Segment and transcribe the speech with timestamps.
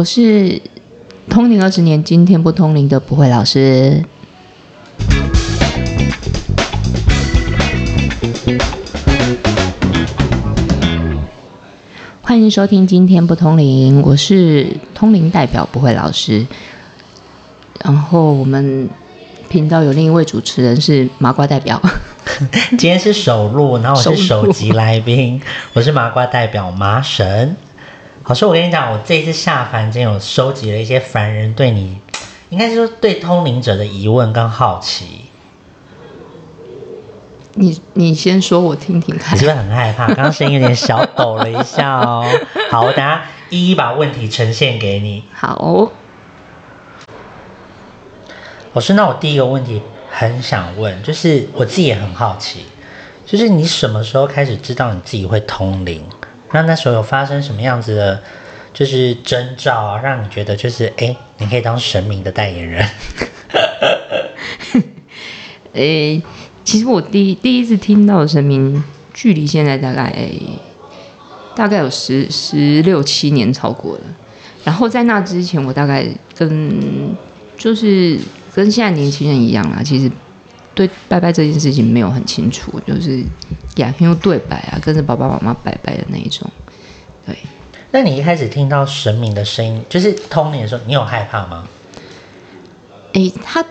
[0.00, 0.62] 我是
[1.28, 4.02] 通灵二十年，今天不通灵的不会老师。
[12.22, 16.46] 欢迎收听今天不通灵，我是通灵代表不会老师。
[17.84, 18.88] 然后我们
[19.50, 21.78] 频道有另一位主持人是麻瓜代表，
[22.70, 25.42] 今天是首录，然后我是首集来宾，
[25.74, 27.54] 我是麻瓜代表麻神。
[28.30, 31.98] 老师，我跟你讲，我这一次下凡间有收集了一些凡人对你，
[32.50, 35.22] 应该是说对通灵者的疑问跟好奇。
[37.54, 39.34] 你你先说，我听听看。
[39.34, 40.06] 你是不是很害怕？
[40.06, 42.24] 刚刚声音有点小抖了一下哦。
[42.70, 45.24] 好，我等下一一把问题呈现给你。
[45.34, 45.90] 好。
[48.72, 52.66] 老师，那我第一个问题很想问，就是我自己也很好奇，
[53.26, 56.04] 就是你什么时候开始知道你自己会通灵？
[56.52, 58.22] 那那时候有发生什么样子的，
[58.74, 62.84] 就是征兆啊，让你觉得就是哎，你可以当神明的代言人？
[65.72, 66.20] 哎，
[66.64, 68.82] 其实我第第一次听到神明，
[69.14, 70.12] 距离现在大概
[71.54, 74.02] 大概有十十六七年超过了。
[74.64, 76.04] 然后在那之前，我大概
[76.36, 77.14] 跟
[77.56, 78.18] 就是
[78.52, 80.10] 跟现在年轻人一样啦，其实
[80.74, 83.22] 对拜拜这件事情没有很清楚，就是。
[83.76, 86.50] 呀，用对白啊，跟着爸爸妈妈拜拜的那一种，
[87.26, 87.36] 对。
[87.92, 91.66] 那你一开始听到神明的声音，就是通灵的时候，你有害怕吗？
[93.14, 93.66] 哎，他，因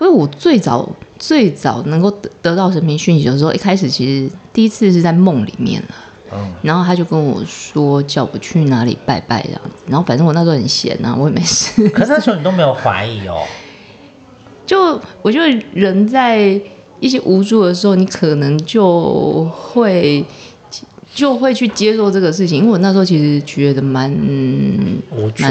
[0.00, 0.86] 为我最早
[1.18, 5.88] 最早能够得得到神明讯息的时候，一开始其实第一次是在梦里面了。
[6.32, 6.52] 嗯。
[6.62, 9.70] 然后他就跟我说，叫我去哪里拜拜这样子。
[9.86, 11.88] 然后反正我那时候很闲啊，我也没事。
[11.88, 13.46] 可是那时候你都没有怀疑哦。
[14.66, 16.60] 就我觉得人在。
[17.00, 20.24] 一些无助的时候，你可能就会
[21.14, 24.10] 就会去接受这个事情，因为我那时候其实觉得蛮
[25.10, 25.44] 无助，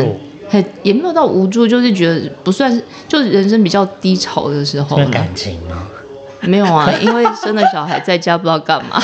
[0.47, 4.95] 很也没有到无助，就是觉得不算是，就是人生比较低潮的时候。
[5.08, 5.88] 感情吗？
[6.42, 8.98] 没有啊，因为生了小孩在家不知道干嘛，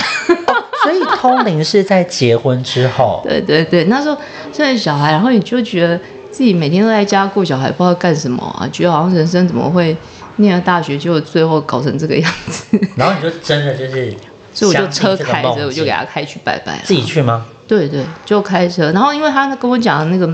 [0.84, 3.22] 所以通灵是在结婚之后。
[3.28, 4.16] 对对对，那时候
[4.53, 6.00] 生了小孩，然后你就觉得
[6.31, 9.97] 自己每天都在家过小孩，不知道干什么啊，觉得好像人生怎么会。
[10.38, 12.79] 念了大学，就最后搞成这个样子。
[12.97, 14.13] 然后你就真的就是，
[14.53, 16.79] 所以我就车开着，我就给他开去拜拜。
[16.84, 17.46] 自己去吗？
[17.68, 18.91] 对对，就开车。
[18.91, 20.31] 然后因为他跟我讲的那个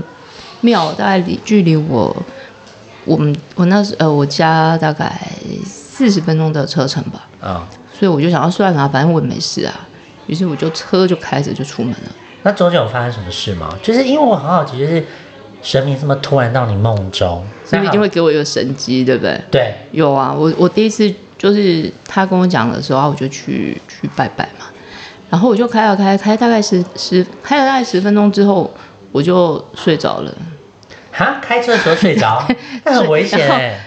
[0.60, 2.14] 庙大概离距离我，
[3.04, 5.18] 我们我那时呃我家大概
[5.64, 7.28] 四十分钟的车程吧。
[7.40, 7.68] 啊。
[7.92, 9.86] 所以我就想要算了，反正我也没事啊。
[10.26, 12.12] 于是我就车就开着就出门了。
[12.42, 13.72] 那中间有发生什么事吗？
[13.82, 15.04] 就是因为我很好奇，就是。
[15.62, 19.40] 神明这么突然到你梦中，所以一定会给我一个神机，对不对？
[19.50, 20.34] 对，有啊。
[20.36, 24.66] 我我第一次就是他跟我讲的时候，我就去去拜拜嘛。
[25.30, 28.70] 然后我就开了开开，大概十十开了大概十分钟之后，
[29.12, 30.34] 我就睡着了。
[31.12, 32.46] 哈，开车的时候睡着，
[32.84, 33.78] 那很危险哎。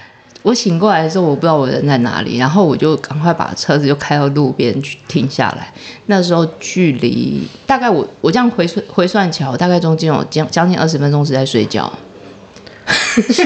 [0.45, 5.73] 我醒过来的时候，我不知道我人在哪里，然后我就赶快把车子就开到路边去停下来。
[6.05, 11.91] 那时候距离大概我我这样回算回算起来，大概中间有将将近二十分钟是在睡觉。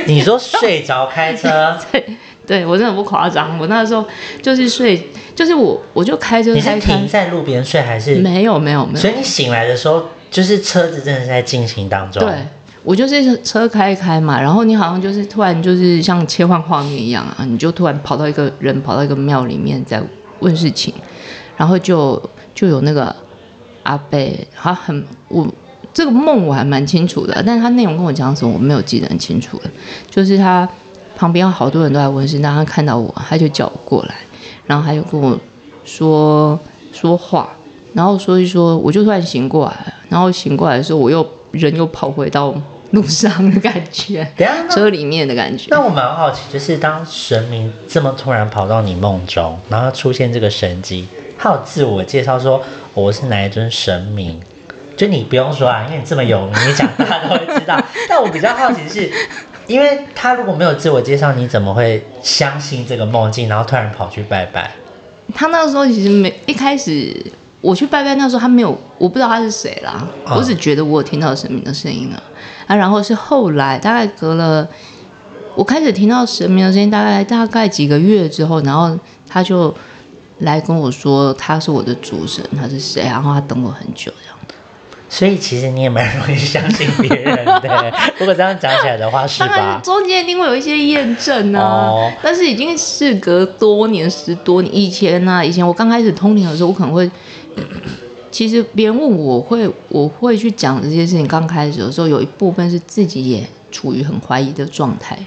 [0.07, 1.79] 你说睡着开车？
[1.89, 2.03] 对，
[2.45, 3.57] 对我真的不夸张。
[3.57, 4.05] 我那时候
[4.41, 6.53] 就是睡，就是我我就开车。
[6.53, 8.15] 你是停在路边睡还是？
[8.15, 8.99] 没有没有没有。
[8.99, 12.21] 所以你醒来的时候，就是车子真的是在进行当中。
[12.21, 12.33] 对。
[12.89, 20.01] 我就是车开一开嘛，然后你好像就是突然就是像切换画面一样啊，你就突然跑到一个人跑到一个庙里面在
[20.39, 20.91] 问事情，
[21.55, 22.19] 然后就
[22.55, 23.15] 就有那个
[23.83, 25.47] 阿贝，他很我
[25.93, 29.69] 这个梦我还蛮清楚的，但是他内容跟我讲什么我没有记得很清楚了，
[30.09, 30.67] 就是他
[31.15, 34.15] 旁边好多人都在问事，当他看到我，他就叫我过来，
[34.65, 35.37] 然后他就跟我
[35.85, 36.59] 说
[36.91, 37.49] 说话，
[37.93, 41.23] 然后所以说，我就突然醒过来，然后醒过来的时候我又。
[41.51, 42.53] 人又跑回到
[42.91, 44.27] 路上的感觉，
[44.69, 45.67] 车里面的感觉。
[45.69, 51.07] 那我蛮好奇，就是当神明这么突然跑到你梦中，然后出现这个神迹，
[51.37, 52.63] 他有自我介绍说
[52.93, 54.39] 我是哪一尊神明？
[54.97, 57.79] 就你不用说啊，因为你这么有名，你讲大家都会知道。
[58.09, 59.11] 但我比较好奇的是，
[59.67, 64.71] 因为他如果没有自我介绍，你怎么会相信这个梦境，然后突然跑去拜拜？
[65.33, 67.15] 他那个时候其实没一开始。
[67.61, 70.07] 我去拜拜那时候，他没有，我不知道他是谁啦。
[70.33, 72.23] 我只觉得我有听到神明的声音了
[72.67, 72.73] 啊。
[72.73, 74.65] 然后是后来，大概隔了，
[75.55, 78.97] 我开始听到神明的声音，大概大概几个月之后，然后
[79.27, 79.75] 他就
[80.37, 84.37] 来跟我说他是我的主神，他是谁，然后他等我很久这样。
[85.09, 87.91] 所以其实你也蛮容易相信别人的。
[88.19, 89.81] 如果这样讲起来的话，是吧？
[89.83, 92.09] 中间一定会有一些验证哦。
[92.21, 97.09] 但是已经事隔多年，十多年以前呢，以前我刚开始通灵的时候，我可能会。
[98.31, 101.27] 其实别人问我会，我会去讲这些事情。
[101.27, 105.17] 刚开始的时候，有一部分是自己也处于很怀疑的状态，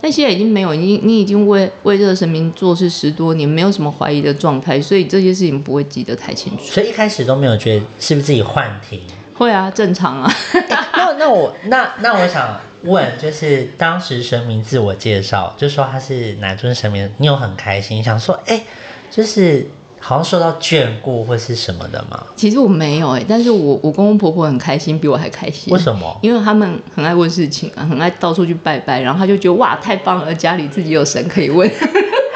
[0.00, 6.62] 但现在已经没有，你你已经为为这个神明做事十多年，没有什么怀疑的状态，所以这些事情不会记得太清楚。
[6.64, 9.00] 所以一开始都没有觉得是不是自己幻听？
[9.36, 10.32] 会啊，正常啊。
[10.94, 18.64] 那那我那那我想问，就是当时神明自我介绍，就说他是哪尊神明，你有很开心，想说，哎，
[19.10, 19.66] 就是
[19.98, 22.26] 好像受到眷顾或是什么的吗？
[22.36, 25.72] 其实我没有哎，但是我我公公婆婆很开心，比我还开心。
[25.72, 26.18] 为什么？
[26.22, 31.70] 因为他们很爱问事情啊，很爱到处去拜拜，然后他就觉得哇，太棒了，家里自己有神可以问，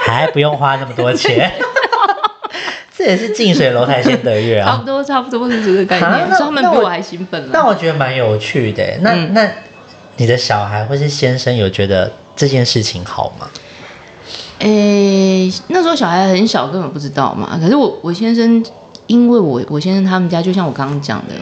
[0.06, 1.50] 还不用花那么多钱。
[2.96, 7.48] 这也是近水楼台先得月啊，差不多差不多是这个概念，所以他们比我还兴奋了。
[7.50, 8.84] 那我觉得蛮有趣的。
[9.00, 9.48] 那那
[10.16, 13.48] 你的小孩或是先生有觉得这件事情好吗？
[14.60, 17.58] 诶，那时候小孩很小，根本不知道嘛。
[17.60, 18.64] 可是我我先生，
[19.06, 21.34] 因为我我先生他们家就像我刚刚讲的，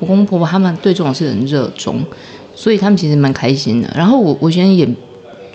[0.00, 2.04] 我公公婆婆他们对这种事很热衷，
[2.54, 3.88] 所以他们其实蛮开心的。
[3.94, 4.88] 然后我我先生也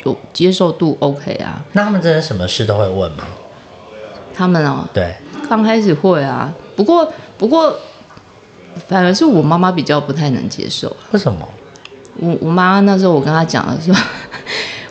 [0.06, 1.64] 有接受度 OK 啊。
[1.74, 3.26] 那他们真的什么事都会问吗？
[4.34, 5.16] 他们哦，对。
[5.50, 7.76] 刚开始会啊，不过不过，
[8.88, 10.96] 反而是我妈妈比较不太能接受。
[11.12, 11.40] 为什么？
[12.16, 14.00] 我我妈那时候我跟她讲的时候，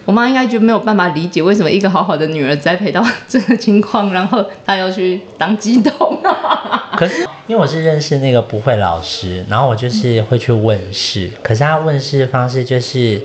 [0.09, 6.19] 我妈应该就没有办法理解为什么一个好好的女儿栽培到这个情况，然后她要去当鸡桶。
[6.97, 13.23] 可是因为我是认识那个不会老师，然后我就是会去问事，可是他问事的方式就是，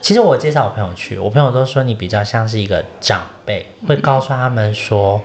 [0.00, 5.20] 其实我介绍我朋友去，我朋友都说你比较像是一个长辈，会告诉他们说。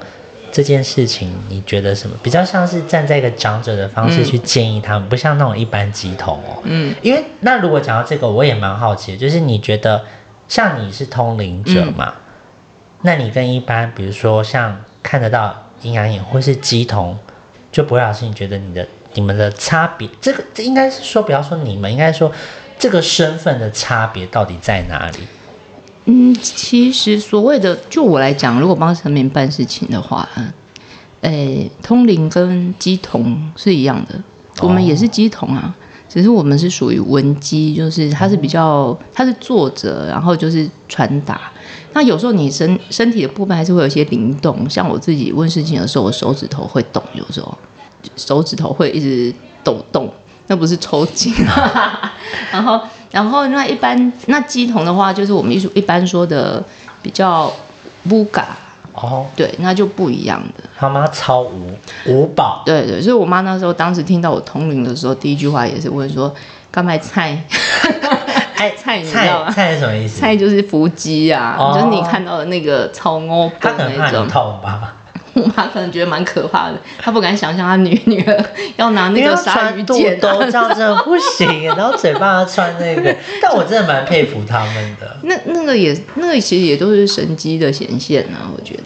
[0.54, 2.16] 这件事情你觉得什么？
[2.22, 6.60] 比较像是站在一个长者的方式去建议他们，不像那种一般鸡头哦。
[6.66, 10.04] 嗯，因为那如果讲到这个，我也蛮好奇，就是你觉得
[10.52, 12.14] 像你是通灵者嘛？
[13.04, 17.18] 那你跟一般比如说像看得到阴阳眼或是鸡同，
[17.72, 22.30] 就不会老师你觉得你的你们的差别，这个这应该是说不要说你们，应该说
[22.78, 25.20] 这个身份的差别到底在哪里？
[26.04, 30.28] 嗯，其实所谓的，就我来讲，如果帮神明办事情的话，
[31.22, 34.22] 诶，通灵跟鸡同是一样的，
[34.60, 35.74] 我们也是鸡同啊，
[36.12, 41.50] 只是我们是属于文机，就是他是比较，他是作者，然后就是传达。
[41.94, 47.58] 那有时候你身身体的部分还是会有一些灵动，像我自己问事情的时候，我手指头会动，有时候
[48.18, 50.14] 手指头会一直抖动，
[50.48, 51.34] 那不是抽筋，
[52.52, 52.82] 然后。
[53.12, 56.64] 然后那一般那鸡同的话，就是我们一一般说的
[57.02, 57.52] 比较
[58.10, 58.58] 乌嘎
[59.02, 60.64] 哦，对，那就不一样的。
[60.78, 61.74] 他妈超无
[62.08, 66.34] 五宝，对对，所以我妈那时候当时听到我通灵的时候，第一句话也是问说
[66.72, 67.42] ：“干嘛菜？”
[68.56, 69.52] 哎， 菜你知道吗？
[69.52, 70.20] 菜是什么意思？
[70.20, 74.96] 菜就是伏击啊，就是你看到的那个超欧他可能怕你痛吧。
[75.34, 78.46] 我妈可能觉得蛮可怕的，她不敢想象她女女儿
[78.78, 81.66] 要拿那个鲨鱼剪刀，这样真的不行。
[81.66, 85.18] 然后嘴巴穿那个， 但我真的蛮佩服他们的。
[85.24, 88.84] 那那个也，那个其实也都是神机的显现啊，我觉得。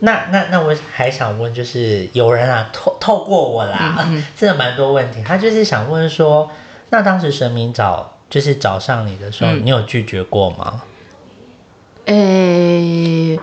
[0.00, 4.06] 那那那我还想问，就是有人啊透透过我啦，
[4.36, 5.22] 真的蛮多问题。
[5.24, 6.50] 他就是想问说，
[6.90, 10.82] 那当时神明找就是找上你的时候，你有拒绝过吗？
[12.06, 13.38] 诶。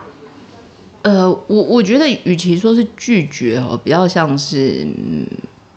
[1.04, 4.88] 呃，我我觉得与其说是拒绝哦，比较像是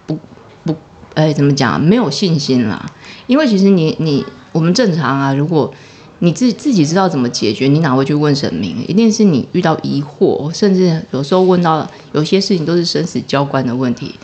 [0.07, 0.19] 不
[0.65, 0.75] 不，
[1.15, 1.81] 哎，怎么讲？
[1.83, 2.85] 没有信心啦。
[3.27, 5.73] 因为其实你你我们正常啊，如果
[6.19, 8.85] 你自自己知道怎么解决，你哪会去问神明？
[8.87, 14.15] 一定是你遇到疑惑，甚至有时候问到有些事情都是生死交关的问题。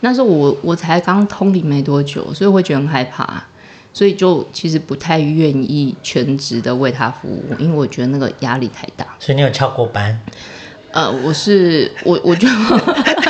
[0.00, 3.44] 那时候我我才刚通灵没多久，所以会觉得很害怕，
[3.96, 9.06] 所以就其实不太愿意全职的为他服务，因为我觉得那个压力太大。
[9.18, 10.20] 所以你有翘过班？
[10.90, 12.46] 呃，我是我，我就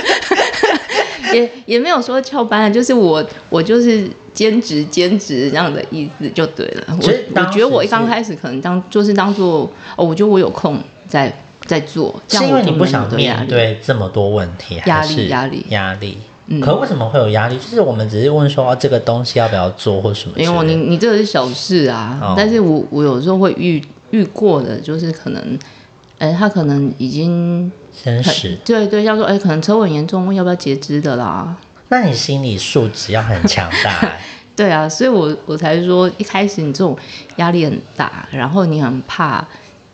[1.33, 6.85] 也也没有说翘班，就是我我就是兼职兼职这样的意思就对了。
[6.89, 11.33] 我我觉得我一刚开始可能当就是当做哦，我觉得我有空在
[11.65, 16.19] 在做，是因为你不想面对这么多问题，压力压力压力。
[16.47, 17.57] 嗯，可为什么会有压力？
[17.57, 20.39] 就是我们只是问说这个东西要不要做或什么？
[20.39, 25.59] 因为你你这个是小事啊，但是我我有时候会遇遇过的，就是可能。
[26.19, 31.55] 哎，他可能已经生死，对对，要说哎，可能车祸严重，要不要截肢的啦？
[31.91, 34.13] 那你心理素质要很强大。
[34.57, 36.97] 对啊，所以我我才说一开始你这种
[37.37, 39.47] 压力很大，然后你很怕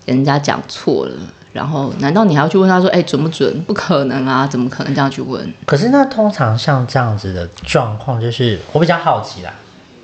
[0.07, 1.17] 人家讲错了，
[1.53, 3.63] 然后难道你还要去问他说哎准不准？
[3.65, 5.53] 不可能啊，怎么可能这样去问？
[5.67, 9.53] 可是那通常像这样子的状况，就是我比较好奇啦，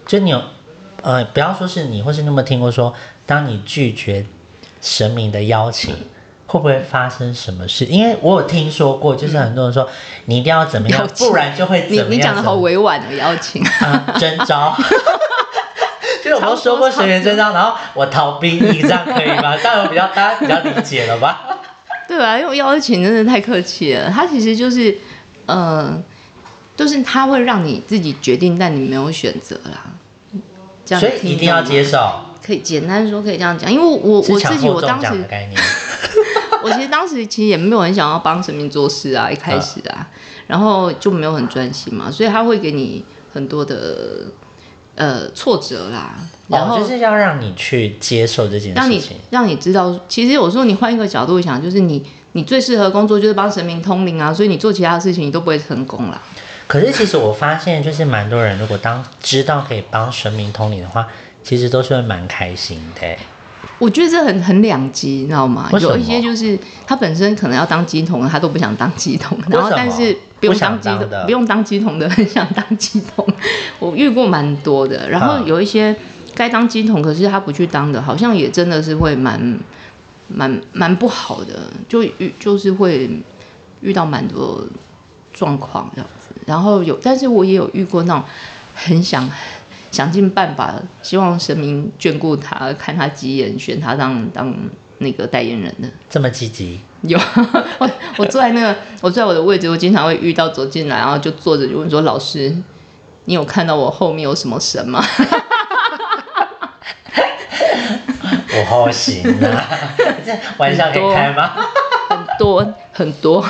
[0.07, 0.43] 就你有
[1.03, 2.93] 呃，不要说是你，或是那么听过说，
[3.27, 4.25] 当你拒绝。
[4.81, 5.93] 神明的邀请，
[6.47, 7.85] 会不会发生什么事？
[7.87, 9.89] 因为我有听说过，就是很多人说
[10.27, 12.07] 你一定要怎么样 不然就会怎么样。
[12.09, 14.73] 你你讲的好委婉的邀请，样啊，征召。
[16.25, 19.57] 就是我们说过学员征召，然后我逃兵役，这样可以吗？
[19.63, 21.59] 这样有比较大家比较理解了吧？
[22.09, 22.39] 对吧？
[22.39, 24.97] 因为邀请真的太客气了，他其实就是，
[25.47, 26.03] 呃，
[26.77, 29.87] 就是他会让你自己决定，但你没有选择啦。
[30.85, 31.99] 这样所以一定要接受。
[32.45, 35.25] 可以简单说可以这样讲，因为我我自己我当时。
[36.61, 40.09] 我其实当时其实也没有很想要帮神明做事啊，一开始啊，
[40.49, 44.27] 然后就没有很专心嘛，所以他会给你很多的
[44.99, 46.17] 呃挫折啦，
[46.49, 48.75] 然哦，后就是要让你去接受这件事情。
[48.75, 56.21] 让你让你知道，其实有时候你换一个角度想，就是你你最适合工作就是帮神明通灵啊，所以你做其他事情你都不会成功啦。
[56.67, 61.07] 可是其实我发现，就是蛮多人如果当知道可以帮神明通灵的话，
[61.43, 63.19] 其实都是会蛮开心的欸。
[63.79, 65.69] 我觉得这很很两极，你知道吗？
[65.81, 73.27] 有一些就是他本身可能要当鸡童，他都不想当鸡童，然后但是不用当鸡不想当的，不用当鸡童的，很想当鸡童。
[73.81, 75.95] 我遇过蛮多的，然后嗯有一些
[76.35, 79.59] 该当鸡童，可是他不去当的，好像也真的是会蛮
[80.29, 83.11] 蛮蛮不好的，就遇就是会
[83.81, 84.65] 遇到蛮多
[85.33, 86.35] 状况这样子。
[86.47, 88.23] 然后有，但是我也有遇过那种
[88.75, 89.29] 很想
[89.91, 94.55] 想尽办法，希望神明眷顾他，看他几眼，选他当当
[94.99, 95.89] 那个代言人的。
[96.09, 97.19] 这么积极，有，
[97.79, 102.55] 我我坐在那个，我坐在我的位置，我经常会遇到走进来，然后就坐着就问说：“老师，
[103.25, 105.05] 你有看到我后面有什么神吗
[108.51, 109.65] 我好行啊！
[110.27, 111.53] 这 玩笑可以开吗？？”
[112.09, 113.41] 很多很多，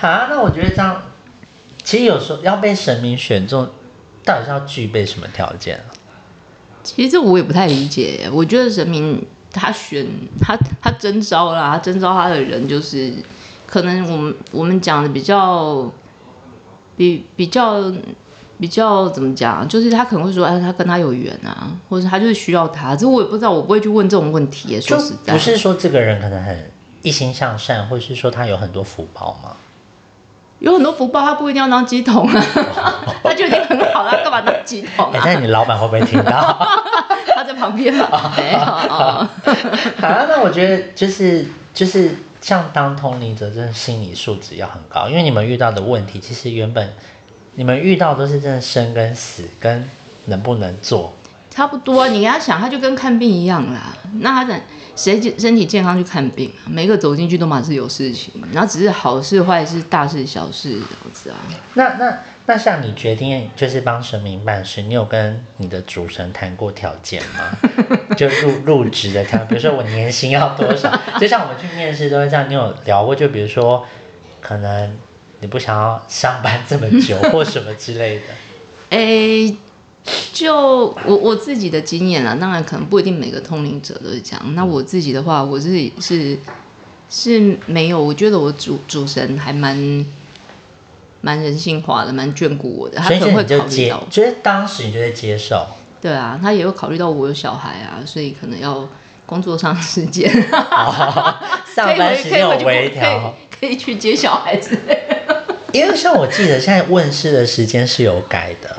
[0.00, 1.02] 啊，那我觉得这样，
[1.84, 3.68] 其实有时候要被神明选中，
[4.24, 5.86] 到底是要具备什么条件啊？
[6.82, 8.28] 其实这我也不太理解。
[8.32, 9.24] 我觉得神明
[9.56, 10.06] 他选
[10.40, 13.12] 他他征招啦，他征招他的人就是
[13.66, 15.90] 可能我们我们讲的比较
[16.96, 17.92] 比比较
[18.58, 22.94] 比较怎么讲，就是他可能会说，哎，他跟他有缘啊，或者他就是需要他。
[22.94, 26.70] 这我也不知道，我不会去问这种问题说实在，不是说这个人可能很
[27.02, 29.50] 一心向善，或是说他有很多福报吗？
[30.58, 32.44] 有很多福报，他不一定要当鸡桶啊，
[33.22, 35.22] 他就已经很好了，干嘛当鸡桶哎、啊？
[35.22, 36.58] 但你老板会不会听到？
[37.34, 38.58] 他在旁边嘛， 没有。
[38.58, 39.28] 哦
[40.00, 46.92] 啊，那我觉得就是就是像当通灵者，真的心理素质要很高，因为你们遇到的问题，其实原本
[47.54, 49.88] 你们遇到都是真的生跟死，跟
[50.26, 51.12] 能不能做。
[51.50, 53.96] 差不多啊，你给他想，他就跟看病一样啦。
[54.20, 54.60] 那他等
[54.96, 56.66] 谁健身体健康去看病啊？
[56.68, 61.36] 每个走进去都嘛是有事情，然后只是好事坏事、大事小事这样子啊。
[61.74, 67.58] 那那那像你决定就是帮神明办事，你有跟你的主神谈过条件吗？
[68.16, 70.90] 就入入职的条，比如说我年薪要多少？
[71.20, 73.14] 就像我们去面试都会这样，你有聊过？
[73.14, 73.84] 就比如说
[74.40, 74.96] 可能
[75.40, 78.22] 你不想要上班这么久 或什么之类的。
[78.90, 79.54] 诶，
[80.32, 84.54] 就我我自己的经验啦，当然可能不一定每个通灵者都是这样。
[84.54, 86.38] 那我自己的话，我自己是
[87.08, 90.04] 是没有，我觉得我主主神还蛮
[91.20, 95.66] 蛮人性化的，蛮眷顾我的，他所以可能会考虑到，，觉得当时你就在接受。
[96.00, 98.86] 对啊，他也会考虑到我有小孩啊，所以可能要
[99.24, 101.34] 工作上的时间，哦，
[101.74, 104.78] 上班时间有微调，可以可以去接小孩子。
[105.72, 108.76] 因为像我记得现在问世的时间是有改的，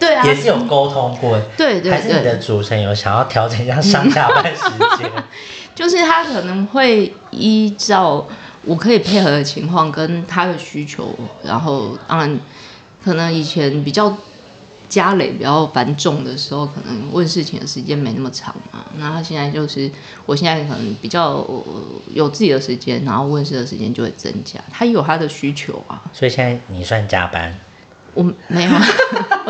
[0.00, 1.38] 对啊，也是有沟通过。
[1.56, 4.62] 对对还是你的主持人有想要调整一下上下班时
[4.98, 5.08] 间？
[5.74, 8.26] 就是他可能会依照
[8.64, 11.14] 我可以配合的情况跟他的需求，
[11.44, 12.40] 然后当然
[13.02, 14.14] 可能以前比较
[14.88, 18.84] 家累比较繁重的时候，可能问事情的时间没那么长嘛。
[18.98, 19.90] 那他现在就是，
[20.26, 21.64] 我现在可能比较呃
[22.12, 24.60] 有自己的时间，然后问事的时间就会增加。
[24.70, 27.56] 他有他的需求啊，所以现在你算加班，
[28.12, 28.70] 我没有，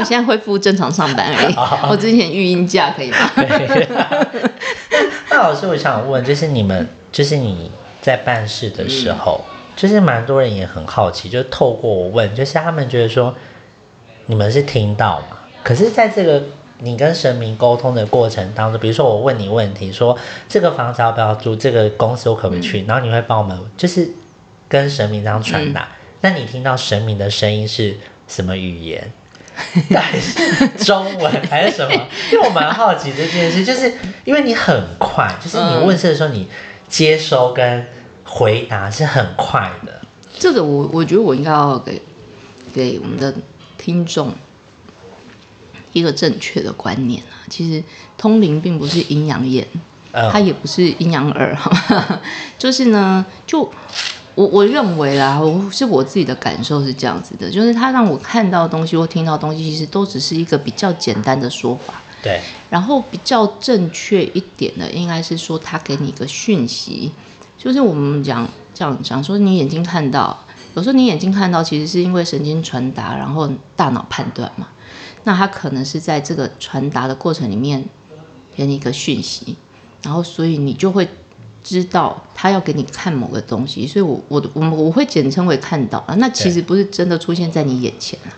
[0.00, 1.54] 我现在恢复正常上班而已。
[1.88, 3.30] 我之前育婴假可以吗？
[5.30, 9.40] 那老师，我想问，就是你们，就是你在办事的时候，
[9.76, 13.34] 就是蛮多人也很好奇，就透过我问，就是他们觉得说，
[14.26, 15.38] 你们是听到嘛？
[15.62, 16.42] 可是在这个
[16.78, 20.16] 你跟神明沟通的过程当中，比如说我问你问题，说
[20.48, 24.08] 这个房子要不要租，这个公司我可不可以去，然后你会帮我们，就是
[24.68, 25.88] 跟神明这样传达。
[26.22, 27.96] 那你听到神明的声音是
[28.28, 29.10] 什么语言？
[29.98, 31.92] 还 是中文还是什么？
[32.32, 33.92] 因为我蛮好奇这件事，就是
[34.24, 36.48] 因为你很快，就是你问事的时候，你
[36.88, 37.86] 接收跟
[38.24, 40.00] 回答是很快的。
[40.38, 42.00] 这个我我觉得我应该要给
[42.72, 43.34] 给我们的
[43.76, 44.32] 听众
[45.92, 47.44] 一个正确的观念啊。
[47.48, 47.82] 其实
[48.16, 49.66] 通灵并不是阴阳眼，
[50.12, 52.20] 嗯他也不是阴阳耳，好吗
[52.58, 53.70] 就是呢，就
[54.40, 62.00] 我我认为啦，我是我自己的感受是这样子的，就是他让我看到的东西或听到东西，其实都只是一个比较简单的说法。
[62.22, 67.12] 对，然后比较正确一点的，应该是说他给你一个讯息，
[67.58, 70.34] 就是我们讲讲讲说你眼睛看到，
[70.74, 74.66] 有时候你眼睛看到其实是因为神经传达，然后大脑判断嘛。
[75.24, 77.84] 那他可能是在这个传达的过程里面
[78.56, 79.58] 给你一个讯息，
[80.02, 81.06] 然后所以你就会
[81.62, 88.32] 知道他要给你看某个东西，所以我我我我会简称为看到啊，那其实不是真的出现在你眼前啊。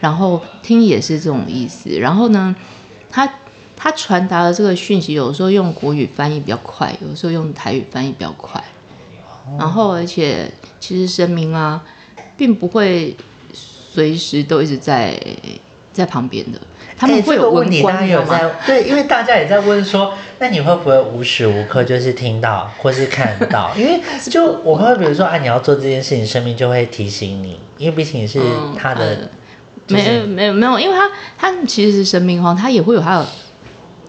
[0.00, 2.54] 然后听也是这种意思，然后呢，
[3.08, 3.32] 他
[3.74, 8.62] 他传达的这个讯息，有时候用国语翻译比较快，有时候用台语翻译比较快。
[9.58, 11.82] 然后而且其实神明啊，
[12.36, 13.16] 并不会
[13.52, 15.18] 随时都一直在
[15.92, 16.60] 在旁边的，
[16.96, 18.24] 他们哎会有问题，大，家有？
[18.24, 23.72] 在 对，因为大家也在问说，那你会不会无时无刻就是听到或是看到？
[23.76, 29.16] 因为 就我们会比如说啊，你要做这件事情，生命就会提醒你，因为毕竟你是嗯他的，呃
[29.86, 33.26] 就是没有没有没有，因为他他其实是生命哈，他也会有他的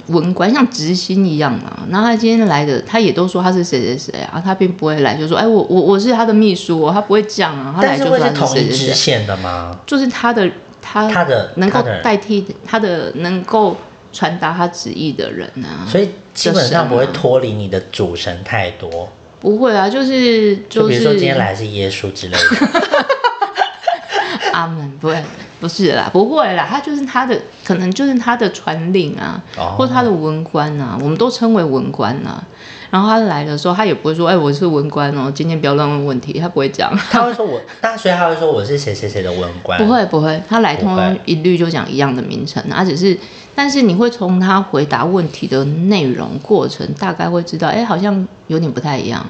[0.08, 1.80] 文官，像执行一样嘛。
[1.89, 9.77] 然后他今天来的，他也都说他是谁谁谁啊，他并不会来就说，哎，我我我是他的秘书、哦，他不会讲啊，他但是会来就说他是同一支线的吗？
[9.86, 10.50] 就是他的
[10.88, 13.75] 他他的能够代替他的能够
[14.13, 19.12] 传达他旨意的人啊，所以基本上不会脱离你的主神太多。
[19.39, 22.96] 不会啊，就是就是比如说是今天来是耶稣之类的，
[24.54, 25.24] 阿门，不会，
[25.66, 29.74] 不是啦，不会啦，他就是他的，可能就是他的传令啊，哦。
[29.76, 32.44] 或他的文官啊，我们都称为文官啊。
[32.92, 40.96] 然后他来的时候，他也不会说，哎，我是文官哦，今天不要乱问问题，他不会讲，他会说我，那所以他会说我是谁谁谁的文官，不会不会，他来通
[41.26, 43.18] 一律就讲一样的名称，啊，只是，
[43.56, 49.26] 但是你会从他回答问题的内容过程，大概会知道，哎，好像有点不太一样，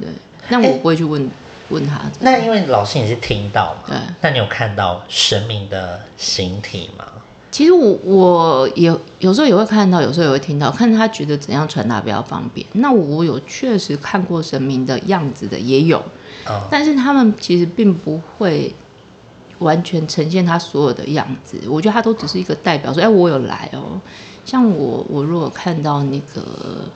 [0.00, 0.08] 对，
[0.48, 0.78] 那我哎。
[0.78, 1.30] 不会去问
[1.68, 3.96] 问他，那因为老师你是听到嘛，对。
[4.20, 7.04] 那你有看到神明的形体吗？
[7.50, 12.66] 其实我我也有时候也会看到，有时候也会听到，看他觉得怎样传达比较方便。
[12.74, 15.98] 那我有确实看过神明的样子的也有，
[16.46, 18.74] 哦，但是他们其实并不会
[19.60, 21.58] 完全呈现他所有的样子。
[21.66, 23.98] 我觉得他都只是一个代表，说哎我有来哦。
[24.44, 26.86] 像我我如果看到那个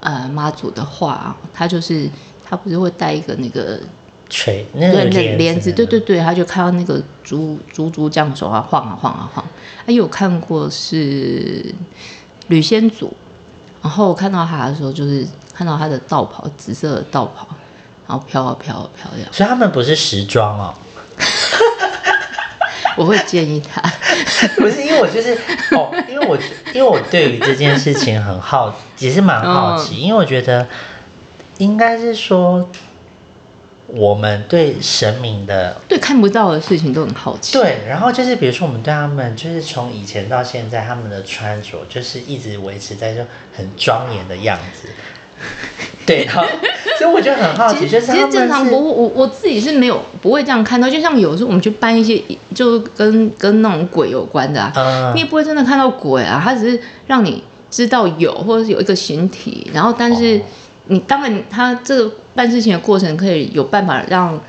[0.00, 2.10] 呃妈祖的话，他就是
[2.52, 3.80] 他不是会带一个那个
[4.28, 9.42] 锤那个对，那帘帘子，子对对对，他就看到那个竹竹竹这样手啊晃啊晃啊晃。
[9.86, 11.74] 还有看过是
[12.48, 13.16] 吕先祖，
[13.80, 17.48] 然后我看到他的时候，就是看到他的道袍，紫色的道袍，
[18.06, 19.32] 然后飘啊飘啊飘这样。
[19.32, 20.74] 所以他们不是时装哦，
[22.98, 23.80] 我会建议他，
[24.60, 25.32] 不是因为我就是
[25.74, 26.36] 哦，因为我
[26.74, 30.68] 因为我对于这件事情很好，也是蛮好奇，因为我觉得
[31.62, 32.68] 应该是说
[33.86, 37.52] 我们对神明的对看不到的事情都很好奇。
[37.52, 43.20] 对，然后就是比如说我们对他们，就是从以前到现在，他们的穿着就是一直维持在就
[43.56, 44.88] 很庄严的样子。
[46.04, 46.42] 对，然后
[46.98, 52.20] 所以我就很好奇，其实就是其实正常不会，我我自己是没有不会这样看到，就像有时候我们去搬一些
[52.54, 60.42] 就跟跟那种鬼有关的啊，嗯你也不会真的看到鬼啊，它只是让你知道有或者是有一个形体，然后但是哦
[60.86, 64.40] 你当然他这个办事情的过程可以有办法让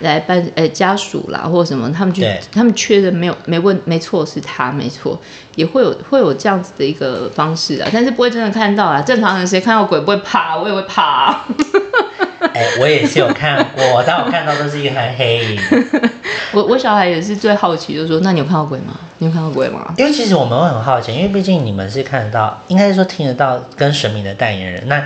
[0.00, 5.20] 来办呃家属啦或者什么，他们去对他们确认没有没问没错是他没错，
[5.56, 11.46] 也会有会有这样子的一个方式啊，但是不会真的看到啊，正常人谁看到鬼不会怕，我也会怕、啊。
[12.54, 15.60] 哎、我也是有看过，但我看到都是一团黑影。
[16.52, 18.94] 我我小孩也是最好奇，就说：“那你有看到鬼吗？
[19.18, 24.82] 你有看到鬼吗因为其实我们会很好奇，因为毕竟你们是看得到，应该是说听得到跟神明的代言人。
[24.86, 25.02] 那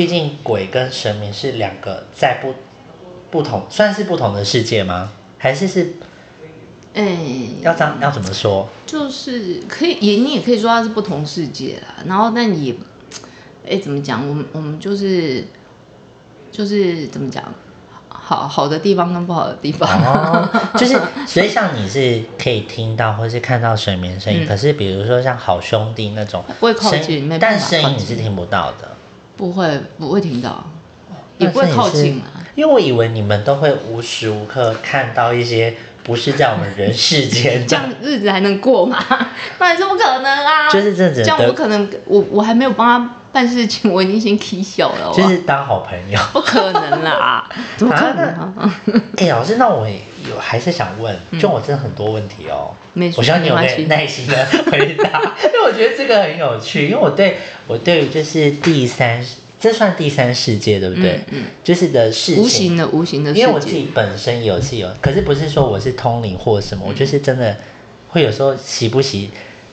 [0.00, 2.54] 毕竟鬼跟神明是两个在不
[3.30, 5.12] 不同，算是不同的世界吗？
[5.36, 5.92] 还是是？”
[6.94, 7.18] 哎、
[7.60, 8.66] 要这样要怎么说？
[8.86, 12.74] 就是可以也你也可以说它是不同世界啦，然后但也，
[13.68, 14.26] 哎、怎么讲？
[14.26, 15.44] 我们我们就是
[16.50, 17.44] 就是怎么讲？
[18.08, 19.86] 好好的地方跟不好的地方。
[20.02, 28.96] 哦，就是所以像你是可以听到或是看到神明声音，嗯可是比如说像好兄弟那种不会靠声近但声音你是听不到的，
[29.40, 30.62] 不会不会听到，
[31.38, 32.44] 也不会靠近啊。
[32.54, 38.98] 因为我以为你们都会无时无刻看到一些不是在我们人世间 这样日子还能过吗？
[39.58, 40.68] 那也是不可能啊！
[40.70, 46.18] 就是这只这样得我可能我我还没有帮他办事情，我已经先 k 笑了，就是当好朋友。
[46.32, 48.26] 不可能啦， 怎么可能？
[48.26, 48.80] 啊？
[49.16, 59.24] 哎、老师，那我也有还是想问，就我真的很多问题哦，没事我希望你有耐耐心的回答， 因为我觉得这个很有趣，因为我对我对于就是第三，
[59.60, 61.12] 这算第三世界对不对？
[61.28, 61.42] 嗯嗯。
[61.62, 67.56] 就是的事情，无形的无形的世界，因为我自己本身有是有，可是不是说我是通灵或什么，我就是真的
[68.08, 69.30] 会有时候洗不洗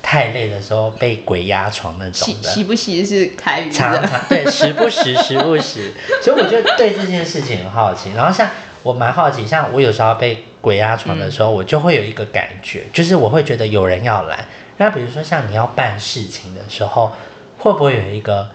[0.09, 2.49] 太累的时候被鬼压床那种的。
[2.49, 5.91] 喜喜不时是台语常的，常对，时不时， 时不时，
[6.23, 8.11] 所以我就对这件事情很好奇。
[8.15, 8.49] 然后像
[8.83, 14.45] 我蛮好奇，像我有时候被鬼压床的时候，我就会有一个感觉，就是我会觉得有人要来。
[14.77, 17.11] 那比如说像你要办事情的时候，
[17.57, 18.47] 会不会有一个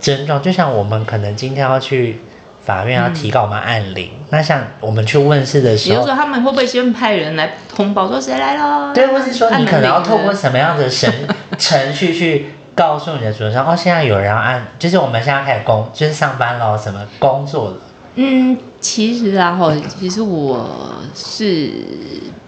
[0.00, 0.42] 症状？
[0.42, 2.18] 就像我们可能今天要去
[2.64, 8.92] 法院要提告我们案领，那像我们去问事的时候比如说，他们会不会先派人来通报说谁来了？
[8.94, 11.12] 对，或是说你可能要透过什么样的程
[11.58, 17.76] 程序去告诉你的主人说，哦，现在有人要按，就是我们现在开始工，就是上班喽，什么工作了。
[18.14, 20.68] 嗯，其实啊，哈，其实我
[21.14, 21.70] 是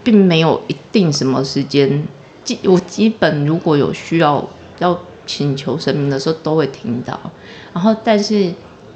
[0.03, 2.03] 并没有一定什么时间，
[2.43, 4.47] 基我基本如果有需要
[4.79, 7.19] 要请求神明的时候都会听到，
[7.73, 8.53] 然后但是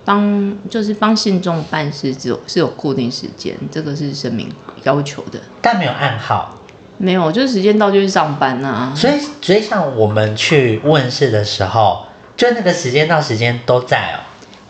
[0.09, 6.55] 帮就是帮信众办事只有是有固定时间，这个是声明要求的，但没有暗号，
[6.97, 8.91] 没有就是时间到就去上班啊。
[8.95, 14.25] 所以所以像我们去问事的时候，就那个时间到时间都在哦。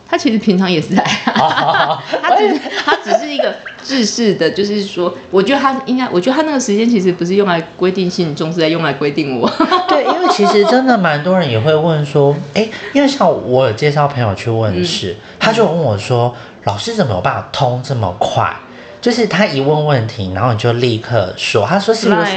[0.06, 1.02] 他其实平常也是在、
[1.38, 9.48] 哦他只是他只是一个制式的，就是说，我觉得他应该，我觉得他那个时间其实不是用来规定信众，是在用来规定我。
[9.88, 10.04] 对，
[10.46, 18.54] 其实真的蛮多人也会问说，哎，因为像我有介绍朋友去问事，他就问我说，老师怎么有办法通这么快？
[19.00, 22.36] 就是他一问问题，然后你就立刻说，他说是不是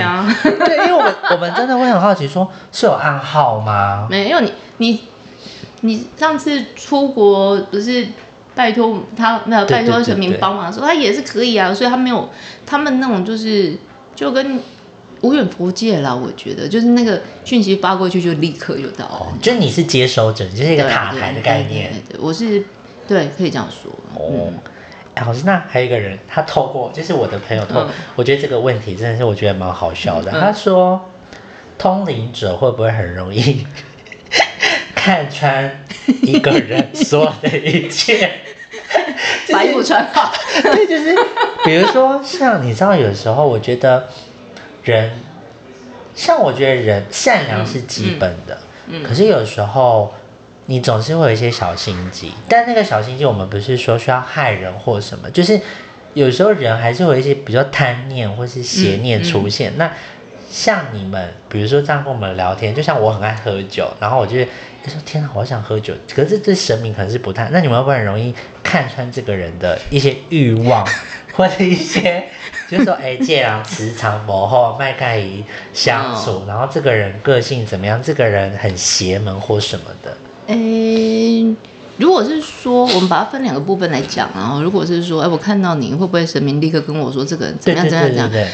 [0.66, 4.08] 对，因为我们我们真的会很好奇说，是有暗号吗？
[4.10, 5.04] 没有你你
[5.82, 8.08] 你上次出国不是
[8.56, 12.30] 拜托他那个对对对拜托神明对帮忙的时候，他也是可以啊，所以他没有
[12.66, 13.78] 他们那种就是
[14.16, 14.58] 就跟
[15.23, 21.91] 无远佛界啦，我觉得就是那个讯息发过去就立刻就到就你是接收者，就是一个塔台的概念。
[21.91, 22.63] 对对对，我是
[23.07, 23.91] 对，可以这样说。
[24.15, 24.53] 哦嗯，
[25.15, 30.31] 哎老师，那还有一个人，他透过就是我的朋友透，嗯我觉得这个问题真的是我觉得蛮好笑的。
[30.31, 31.09] 嗯他说，
[31.77, 33.65] 通灵者会不会很容易
[34.93, 35.83] 看穿
[36.21, 38.29] 一个人所有的一切？
[39.47, 40.33] 就是把衣服穿好。
[40.63, 41.15] 对，就是
[41.63, 44.07] 比如说像你知道，有时候我觉得
[44.84, 45.12] 人，
[46.15, 49.04] 像我觉得人善良是基本的，嗯嗯。
[49.04, 50.13] 可是有时候
[50.65, 55.60] 你总是会有一些小心机，但那个小心机我们不是说需要害人或什么，就是
[56.13, 59.74] 有时候人还是会有一些比较贪念或是邪念出现。
[59.78, 59.91] 那
[60.50, 64.48] 像你们，比如说这样跟我们聊天，就像我很爱喝酒，然后我就会
[64.86, 70.88] 说天哪，我好想喝酒，可是这神明可能是不太，那你们会不会很容易看穿这个人的一些欲望，
[71.36, 72.24] 或者一些，
[72.69, 75.43] 就是说，哎，借狼磁场磨后麦盖仪
[75.74, 80.15] 相处，然后这个人个性怎么样，这个人很邪门或什么的，
[80.48, 81.43] 诶、
[81.98, 88.50] 如果是说我们把它分两个部分来讲，然后如果是说，哎、我看到你会不会神明立刻跟我说这个人怎么样怎么样怎么样？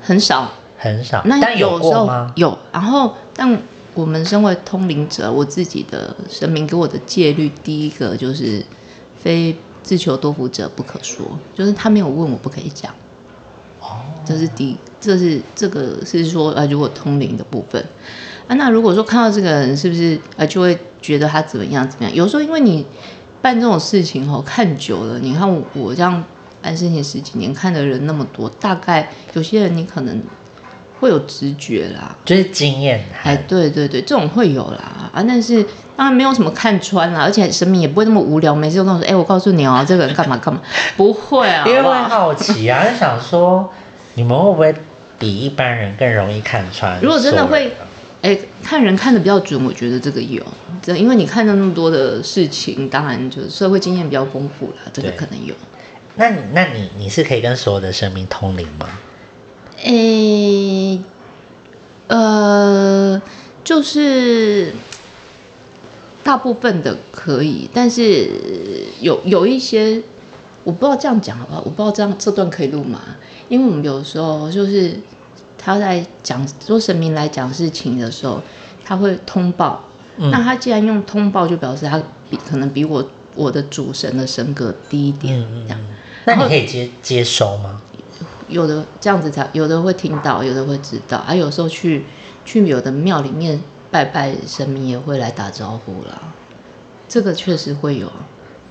[0.00, 0.50] 很少。
[0.82, 2.08] 很少，那但有时候？
[2.36, 3.60] 有，然后但
[3.92, 8.64] 我们身为通灵者，我自己的神明给我的戒律，第一个就是
[9.22, 12.92] 非自求多福者不可说，就是他没有问我不可以讲。
[13.80, 17.82] 哦，这是第一，这是这个是说呃，如果通灵的部分
[18.46, 22.14] 啊，那如果说看到这个人是不是呃，就会觉得他怎么样怎么样？
[22.14, 22.84] 有时候因为你
[23.40, 26.22] 办这种事情哦，看久了，你看我我这样
[26.60, 30.22] 办事情十几年，看的人那么多，大概有些人你可能
[31.00, 32.14] 会有直觉啦。
[32.26, 35.64] 就是经验哎，对对对，这种会有啦啊，但是
[36.00, 40.58] 当然没有什么看穿啦，而且神明也不会那么无聊，每次都跟我说，哎，我告诉你哦， 这个人干嘛干嘛，
[40.96, 43.70] 不会啊，因为会好奇啊，就想说
[44.14, 44.74] 你们会不会
[45.18, 46.98] 比一般人更容易看穿？
[47.02, 47.70] 如果真的会，
[48.22, 50.42] 哎，看人看的比较准，我觉得这个有，
[50.80, 55.54] 这因为你看到那么多的事情，当然就是社会经验比较丰富啦，这个可能有。
[56.14, 58.88] 那你那你你是可以跟所有的生命通灵吗？
[59.84, 60.98] 诶，
[62.06, 63.20] 呃，
[63.62, 64.72] 就是
[66.30, 68.30] 大部分的可以，但是
[69.00, 70.00] 有有一些
[70.62, 73.00] 我不知道这样讲好不好，我不知道这样这段可以录吗？
[73.48, 74.94] 因为我们有时候就是
[75.58, 78.40] 他在讲说神明来讲事情的时候，
[78.84, 79.82] 他会通报。
[80.18, 85.80] 嗯那他既然用通报，就表示他比可能比我我的主神的神格低一点，这样。
[86.26, 87.82] 那你可以接接收吗？
[88.46, 92.04] 有的这样子才有的会听到，有的会知道，还、有时候去
[92.44, 96.18] 去有的庙里面拜拜神明也会来打招呼啦，
[97.08, 98.10] 这个确实会有。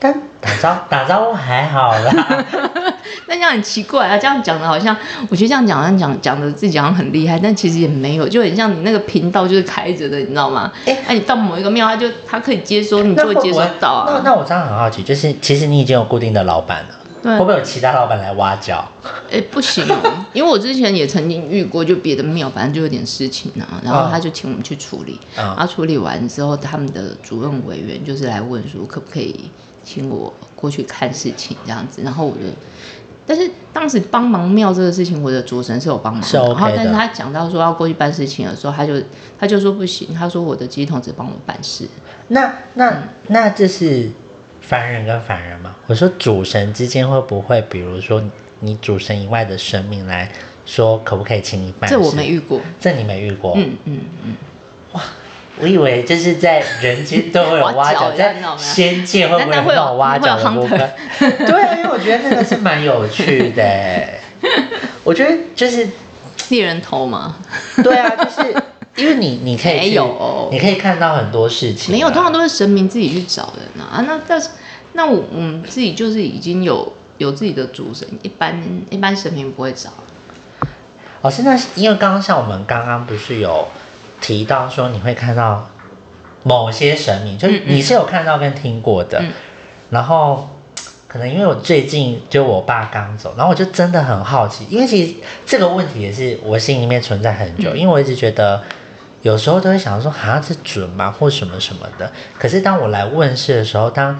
[0.01, 2.45] 但打招打招呼还好啦，
[3.27, 4.95] 那这样很奇怪啊，这样讲的好像，
[5.29, 10.71] 我觉得这样讲好像讲讲的自己好像很厉害，但其实也没有，就很像你那个频道就是开着的，你知道吗？
[10.85, 14.13] 哎、那你到某一个庙，他就他可以接收，你就会接收到啊。
[14.23, 17.31] 那那我这样很好奇，就是其实你已经有固定的老板了，对。
[17.33, 18.83] 会不会有其他老板来挖角？
[19.31, 19.95] 哎、不行哦，
[20.33, 25.45] 因为我之前也曾经遇过，就别的庙，反正就有点事情啊，然后他就请我们去处理，嗯。
[25.45, 29.49] 然后处理完之后，他们的主任委员就是来问说，可不可以
[29.83, 32.41] 请我过去看事情这样子，然后我就。
[33.27, 38.93] 但是当时帮忙庙这个事情，我的主神是有帮忙的，是 OK 然后但是他讲到说要过去办事情的时候，他就
[39.37, 41.87] 他就说不行，他说我的机筒只帮我办事，
[42.29, 44.09] 那那那这是
[44.61, 45.75] 凡人跟凡人嘛？
[45.87, 48.23] 我说主神之间会不会，比如说
[48.59, 50.29] 你主神以外的神明来
[50.65, 51.95] 说，可不可以请你办事？
[51.95, 52.59] 这我没遇过。
[52.79, 53.53] 这你没遇过。
[53.55, 54.35] 嗯嗯嗯，
[54.93, 55.01] 哇
[55.61, 60.79] 我以为就是在人间都会有挖 挖角角，在仙界会不会有挖角的部分？
[61.19, 64.19] 对啊，因为我觉得那个是蛮有趣的欸。
[65.03, 65.85] 我觉得就是
[66.49, 67.35] 猎人头嘛，
[67.83, 68.55] 对啊，就是
[68.99, 71.93] 因为你你可以去没有你可以看到很多事情啊。
[71.93, 73.97] 没有，通常都是神明自己去找人啊。
[73.97, 74.49] 啊那但是
[74.93, 79.91] 那我我们自己就是已经有有自己的主神，一般一般神明不会找。
[81.21, 83.67] 哦，现在因为刚刚像我们刚刚不是有
[84.19, 85.69] 提到说你会看到
[86.43, 89.31] 某些神明，就是你是有看到跟听过的，嗯
[89.91, 90.49] 然后
[91.07, 98.63] 可能因为我最近就我爸刚走，然后我就真的很好奇，因为其实这个问题也是我心里面存在很久，嗯因为我一直觉得。
[99.21, 102.11] 有时候都会想说，好像这准吗，或什么什么的。
[102.37, 104.17] 可是当我来问世的时候，当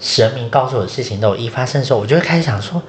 [0.00, 2.82] 神明告诉我的事情都有一发生的时候，我就会开始想说，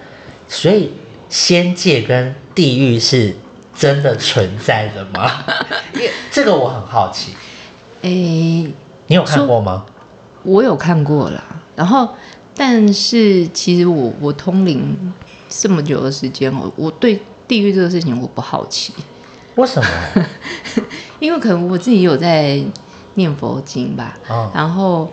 [0.48, 0.94] 所以
[1.28, 3.36] 仙界跟地狱是
[3.78, 5.44] 真的存在的吗？
[5.94, 7.34] 因为这个我很好奇，
[8.02, 8.10] 诶、
[9.08, 9.86] 你有看过吗？
[10.44, 11.44] 我有看过啦，
[11.76, 12.08] 然后
[12.56, 15.14] 但是其实我我通灵
[15.50, 18.94] 这么久的时间我，我对地狱这个事情我不好奇，
[19.56, 19.90] 为什么？
[21.22, 22.62] 因为可能我自己有在
[23.14, 25.10] 念佛经吧，嗯然后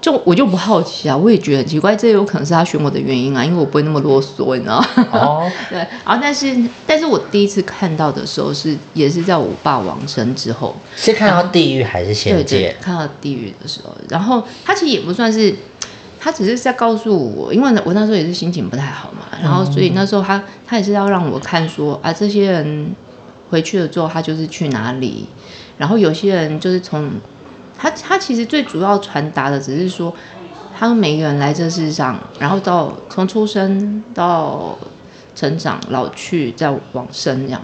[0.00, 4.86] 就我就不好奇啊，我也觉得很奇怪，这有可能是他选我的原因啊，因为我不会那么啰嗦，你知道吗？
[5.12, 6.56] 哦， 对，然后但是
[6.86, 15.54] 但是我第一次看到的时候是也是在我爸往生之后，是看到地狱还是对对仙界？，看到地狱的时候，然后他其实也不算是，
[16.18, 22.92] 他只是在告诉我，因为我那时候也是心情不太好嘛，然后所以那时候他他也是要让我看说啊，这些人
[23.52, 25.26] 回去了之后，他就是去哪里，
[25.76, 27.10] 然后有些人就是从
[27.78, 30.14] 他他其实最主要传达的只是说，
[30.78, 34.78] 他们每个人来这世上，然后到从出生到
[35.34, 37.60] 成长、老去再往生这样。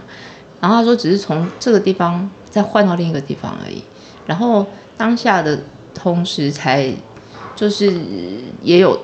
[0.61, 3.83] 然后他说，只是从这个地方再换到另一个地方而已。
[4.27, 4.63] 然后
[4.95, 5.59] 当下的
[5.95, 6.93] 同时，才
[7.55, 7.91] 就是
[8.61, 8.99] 也有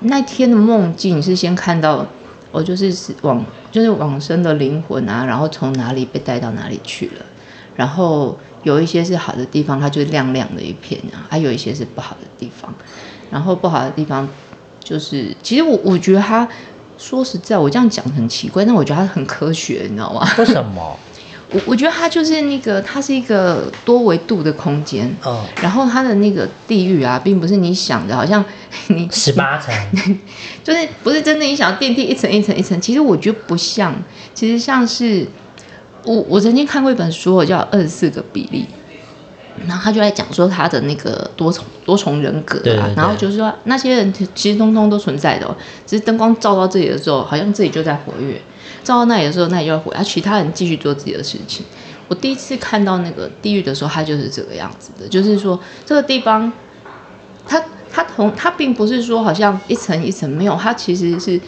[0.00, 2.06] 那天的梦境是先看到，
[2.52, 7.24] 我就是往就是往生的灵魂啊，然后从哪里被带到哪里去了。
[7.76, 12.72] 然后有一些是好的地方，它就亮亮的一片啊；还有一些是不好的地方。
[13.30, 14.28] 然后不好的地方
[14.82, 16.46] 就是，其实我我觉得它
[16.98, 20.26] 说实在，我这样讲很奇怪，但我觉得它很科学，你知道吗？
[20.36, 20.98] 为什么？
[21.52, 25.10] 我我觉得它就是那个，它是一个多维度的空间。
[25.24, 28.44] 哦，然后它的那个地域啊，并不是你想的，好像
[28.88, 29.74] 你十八层，
[30.62, 33.94] 就是不是真的你想要电梯一层一层一层，其实我觉得不像，
[34.34, 35.26] 其实像是
[36.04, 38.64] 我我曾经看过一本书，叫《二十四个比例》，
[39.68, 42.94] 然后他就在讲说他的那个多重多重人格啊，对对对。
[42.94, 48.40] 然后就是说那些人其实通通都存在的、哦，只是灯光照到这里的时候，好像自己就在活跃，
[48.82, 51.64] 照到那里的时候，那里就在活跃，而其他人继续做自己的事情。
[52.08, 56.52] 我第一次看到那个地狱的时候，它就是这个样子的，就是说这个地方
[57.46, 57.62] 它
[57.92, 61.40] 它同它并不是说好像一层一层没有，它其实是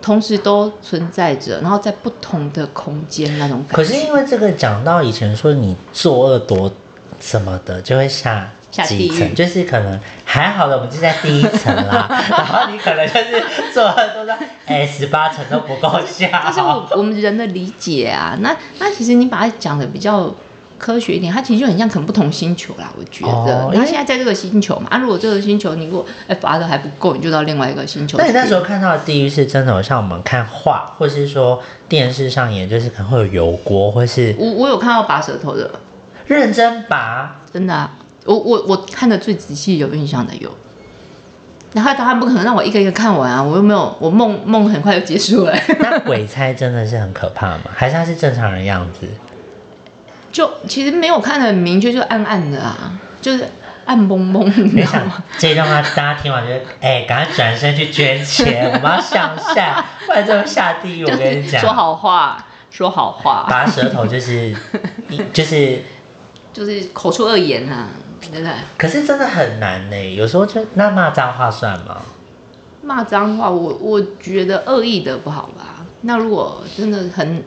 [0.00, 3.76] 同时都存在着，然后在不同的空间那种感觉。
[3.76, 6.70] 可是因为这个讲到以前说你作恶多
[7.18, 8.52] 什么的，就会下
[8.84, 14.36] 几层，就是可能还好了，我们就在第一层啦， 然后你可能就是作恶多到
[14.66, 18.36] 哎十八层都不够下，但是我我们人的理解啊。
[18.40, 20.34] 那那其实你把它讲的比较
[20.78, 22.92] 科学一点，它其实就很像可能不同星球啦。
[22.98, 28.22] 我觉得，它现在在这个星球嘛，啊，如果这个星球你如果哎罚的还不够，你就到另外一个星球去。
[28.22, 35.70] 那你那时候看到的地狱是真的有像我们看画，或是说电视上演，就是可能会有油锅，或是我我有看到拔舌头的，
[36.26, 37.40] 认真拔。
[37.50, 37.90] 真的、啊，
[38.26, 40.54] 我我我看的最仔细有印象的有。
[41.72, 45.54] 然后他不可能让我一个一个看完啊，我又没有，我梦梦很快就结束了。
[45.80, 47.62] 那鬼差真的是很可怕吗？
[47.74, 49.06] 还是他是正常人样子？
[50.32, 53.46] 就其实没有看得很明确，就暗暗的啊，就是
[53.84, 55.24] 暗蒙蒙，你想道吗？
[55.36, 61.04] 这一段话大家听完觉得，哎、赶快转身去捐钱，我们要向善，不然就会下地狱。
[61.04, 64.54] 我跟你讲，说好话，说好话，拔舌头就是
[65.34, 65.82] 就是，
[66.54, 67.88] 就是口出恶言啊，
[68.30, 68.52] 对不对？
[68.78, 70.14] 可是真的很难呢。
[70.14, 72.02] 有时候就那骂脏话算吗？
[72.82, 75.84] 骂脏话，我我觉得恶意的不好吧？
[76.02, 77.42] 那如果真的很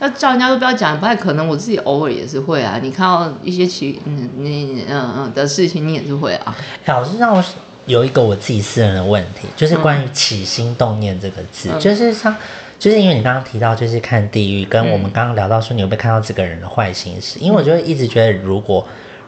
[0.00, 1.46] 要叫人家都不要讲，不太可能。
[1.46, 2.78] 我自己偶尔也是会啊。
[2.82, 6.56] 你看到一些奇嗯你嗯嗯的事情，你也是会啊。
[6.86, 7.44] 哎老师让我
[7.86, 12.34] 有一个我自己私人的问题，就是关于起心动念这个字，嗯就是像。
[12.78, 17.38] 就是因为你刚刚提到，就是看地狱，跟我们嗯刚刚聊到说你有没有看到这个人的坏心事？
[17.38, 18.82] 因为我就会一直觉得，如果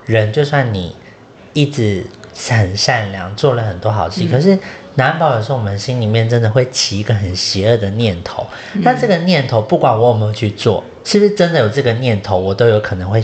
[0.07, 0.95] 人就算你
[1.53, 2.07] 一直
[2.49, 4.59] 很善良，做了很多好嗯事，可是
[4.95, 8.47] 难保有时候我们心里面真的会起一个很邪恶的念头。
[8.75, 13.23] 嗯那这个念头，不管我有没有去做，是不是真的有这个念头，我都有可能会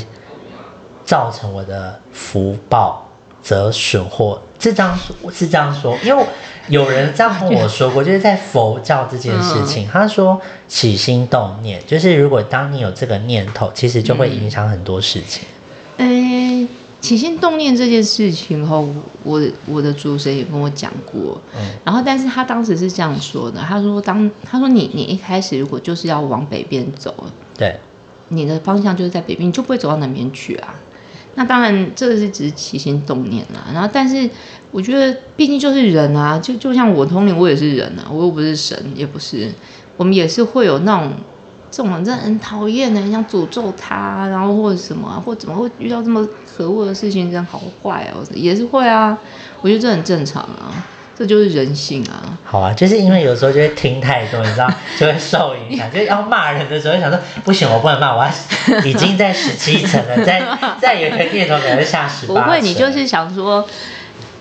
[1.05, 3.07] 造成我的福报
[3.43, 6.25] 则损或是这张说，是这样说，因为
[6.69, 15.45] 有人这样跟我说过，就是在佛教这件事情，他说起心动念，就是如果当你有这个念头，其实就会影响很多事情。
[15.97, 16.07] 诶、
[17.09, 18.87] 起心动念这件事情后，
[19.25, 27.15] 我我的主神也跟我讲过，嗯然后但是他当时是这样说的，他说当他说你你一开始如果就是要往北边走，
[27.57, 27.81] 对，
[28.29, 30.75] 你的方向就是在北边，你就不会走到南边去啊。
[31.35, 33.69] 那当然，这个是只是起心动念啦。
[33.73, 34.29] 然后，但是
[34.71, 39.49] 我觉得，毕竟就是人啊，就就像我通灵，我也是人啊，我又不是神，也不是，
[39.97, 41.13] 我们也是会有那种
[41.71, 46.27] 这种人真的很讨厌的，很想诅咒他，然后或者什么、啊，或怎么会遇到这么
[46.57, 49.17] 可恶的事情，真好坏哦，也是会啊。
[49.61, 50.73] 我觉得这很正常啊，
[51.17, 52.39] 这就是人性啊。
[52.45, 55.91] 好啊，就是因为有时候就会听太多，你知道， 就会受影响。
[55.91, 58.31] 就是要骂人的时候，想说不行，我不能骂，我要
[58.87, 60.43] 已经在十七层了，再
[60.81, 62.43] 再有一个念头可能下十八。
[62.43, 63.67] 不会，你就是想说，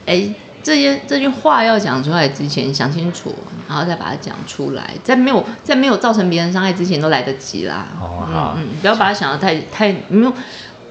[0.06, 0.28] 哎，
[0.68, 3.34] 这些这句话要讲出来之前想清楚，
[3.70, 7.88] 然后再把它讲出来，在没有在没有造成别人伤害之前都来得及啦。
[8.02, 10.34] 哦好嗯嗯，不要把它想的太太没有，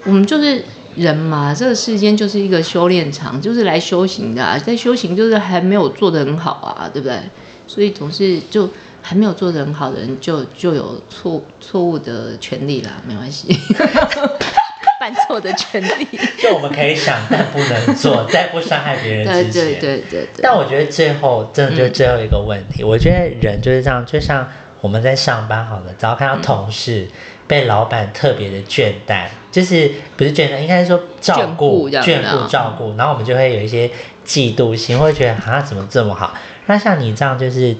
[0.05, 7.21] 我们就是人嘛，这个世间就是一个修炼场，就是来修行的、啊，在修行就是还没有做得很好啊，对不对？
[7.67, 8.67] 所以总是就。
[9.09, 13.47] 还没有做得很好的人就就有错错误的权利啦，没关系，
[15.07, 16.07] 犯错的权利。
[16.43, 19.63] 就我们可以想，但不能做， 在不伤害别人对之前。
[19.63, 20.43] 对对对对。
[20.43, 24.47] 但我觉得最后真的就是嗯最后一个问题，我觉得人就是这样，就像
[24.81, 27.07] 我们在上班好了，只要看到同事
[27.47, 33.89] 被老板特别的倦怠，就是不是倦怠，应该是说照顾、眷顾、照顾，然后我们就会有一些
[34.27, 36.35] 嫉妒心，会觉得啊怎么这么好？
[36.67, 37.77] 那像你这样就是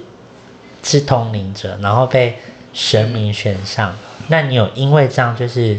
[0.83, 2.37] 是通灵者，然后被
[2.73, 3.93] 神明选上，
[4.29, 5.77] 那你有因为这样就是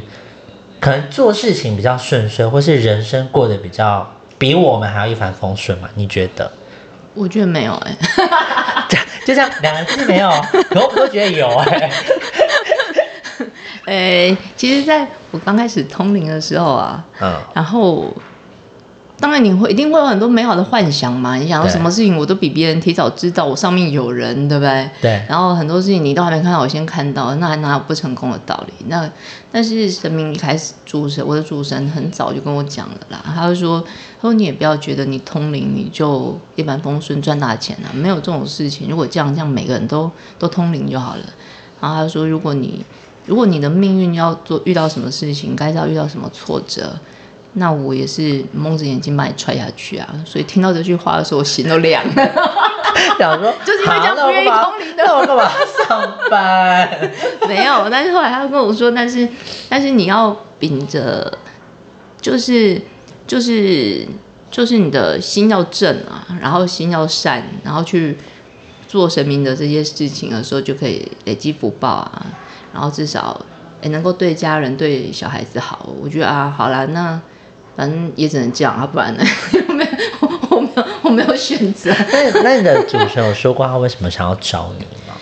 [0.80, 5.88] 可能做事情比较顺遂，或是人生过得比较比我们还要一帆风顺嘛？
[5.94, 6.50] 你觉得？
[7.14, 7.96] 我觉得没有哎、
[9.26, 10.30] 就这样两个字没有，
[10.70, 11.90] 可我都觉得有哎、
[13.86, 18.06] 诶、 其实在我刚开始通灵的时候啊，嗯，然后
[19.20, 24.88] 当然你会一定会有很多美好的幻想嘛，你想要什么事情我都比别人提早知道，我上面有人，对不对？
[25.02, 28.72] 对然后很多事情你都还没看到，我先看到，那还哪有不成功的道理？
[28.86, 29.10] 那
[29.50, 33.80] 但是神明一开始主神，我的主神很早就跟我讲了啦，他就说，
[34.20, 38.88] 他说你也不要觉得你通灵你就一帆风顺赚大钱啊，没有这种事情。
[38.88, 41.22] 如果这样这样每个人都都通灵就好了。
[41.80, 42.84] 然后他就说，如果你
[43.26, 46.96] 如果你的命运要做遇到什么事情，该是要遇到什么挫折。
[47.54, 50.08] 那我也是蒙着眼睛把你踹下去啊！
[50.24, 52.14] 所以听到这句话的时候，我心都凉了。
[53.18, 55.50] 想说 就是因为这样不愿意通灵的那我干嘛
[55.88, 56.88] 上班？
[57.48, 59.28] 没有，但是后来他跟我说，但是
[59.68, 61.32] 但是你要秉着，
[62.20, 62.80] 就是
[63.26, 64.06] 就是
[64.50, 68.16] 就是你的心要正啊，然后心要善，然后去
[68.86, 72.26] 做神明的这些事情的时候，就可以累积福报啊，
[72.72, 73.40] 然后至少
[73.82, 75.88] 也能够对家人、对小孩子好。
[76.00, 77.20] 我觉得啊，好啦，那
[77.78, 79.22] 反正也只能这样啊，不然呢，
[79.68, 81.94] 我没有我我没有我没有选择。
[82.10, 85.14] 那那你的主持人有说过他为什么想要找你吗？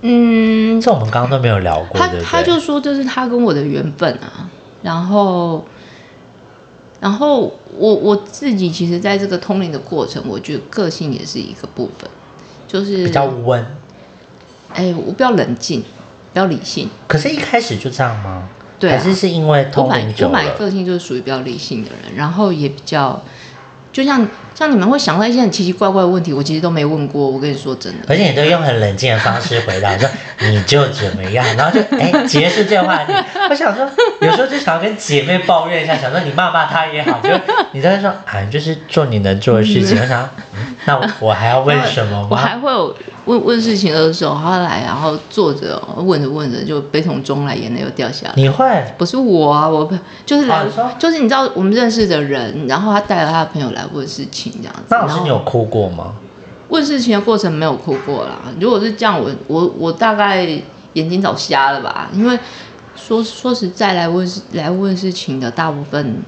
[0.00, 2.24] 嗯，这我们刚刚都没有聊过，他对对？
[2.24, 4.50] 他就说这是他跟我的缘分啊，
[4.82, 5.64] 然后，
[6.98, 12.10] 然后我我自己其实在这个通灵的过程，我觉得个性也是一个部分，
[12.66, 13.64] 就是比较温，
[14.74, 15.86] 哎，我比较冷静，比
[16.34, 18.48] 较理性，可是一开始就这样吗？
[18.78, 20.56] 对啊还是是因为通灵久我本来了？
[20.56, 23.22] 个性就是属于比较理性的人，然后也比较
[23.92, 27.28] 就像像你们会想到一些很奇奇怪怪的问题，我其实都没问过。
[27.28, 30.08] 我跟你说真的， 而且你都用很冷静的方式回答，说
[30.40, 33.12] 你就怎么样，然后就哎结束这个话题。
[33.48, 33.88] 我想说，
[34.20, 37.30] 有时候就想要跟姐妹抱怨一下，想说你骂骂她也好，就
[37.72, 39.96] 你在说啊，就是做你能做的事情。
[40.00, 40.28] 我想，
[40.84, 42.28] 那我还要问什么吗？
[42.30, 42.94] 我还会有
[43.26, 48.32] 问问事情的时候，他来，然后坐着问着问着就悲从中来，眼泪又掉下来。
[48.36, 48.64] 你会？
[48.96, 49.88] 不是我啊，我
[50.24, 54.82] 就是来说，就是你知道我们认识的人，然后他带了他的朋友来问事情这样子。
[54.88, 56.14] 那老师，你有哭过吗？
[56.68, 58.38] 问事情的过程没有哭过啦。
[58.60, 60.44] 如果是这样，我我我大概
[60.94, 62.08] 眼睛早瞎了吧？
[62.12, 62.38] 因为
[62.94, 66.22] 说说实在来问来问事情的大部分，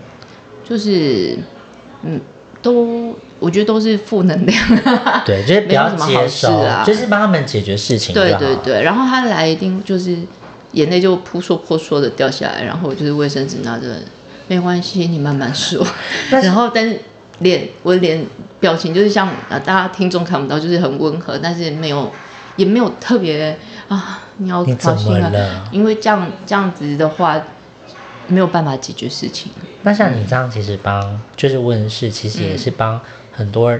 [0.64, 1.38] 就是
[2.02, 2.20] 嗯。
[2.60, 4.58] 都我觉得都是负能量，
[5.24, 8.14] 对，就是不要接受啊，就是帮他们解决事情。
[8.14, 10.16] 对对对，然后他来一定就是
[10.72, 13.96] 眼泪就扑簌扑簌的掉下来，然后就是卫生纸拿着，
[14.48, 15.86] 没关系，你慢慢说。
[16.30, 17.00] 然后但是
[17.40, 18.24] 脸我脸
[18.58, 22.10] 表情就是像啊，大家听众看不到，就是很温和，但是没有
[22.56, 23.56] 也没有特别
[23.88, 25.30] 啊，你要小心啊，
[25.70, 27.40] 因为这样这样子的话。
[28.30, 29.50] 没有办法解决事情。
[29.80, 33.00] 那像你这样，其实帮就是问事，其实也是帮
[33.38, 33.78] 很多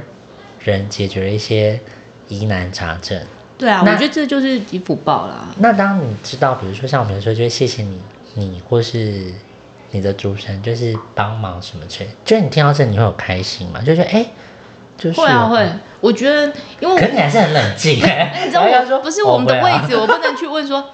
[0.61, 1.81] 人解决了一些
[2.29, 3.21] 疑难杂症。
[3.59, 5.49] 对啊，我觉得这就是一福报啦。
[5.57, 8.01] 那当你知道，比如说像我们说，就会谢谢你，
[8.35, 9.35] 你或是
[9.91, 13.81] 你的主持人，就是帮忙什么之类，就是你听到这，你会有开心吗？
[13.85, 14.25] 就觉得哎，
[14.97, 15.69] 就是会啊会。
[16.01, 17.97] 我觉得，因为可你还是很冷静。
[17.99, 20.85] 你知道我不是我们的位置，我不能去问说。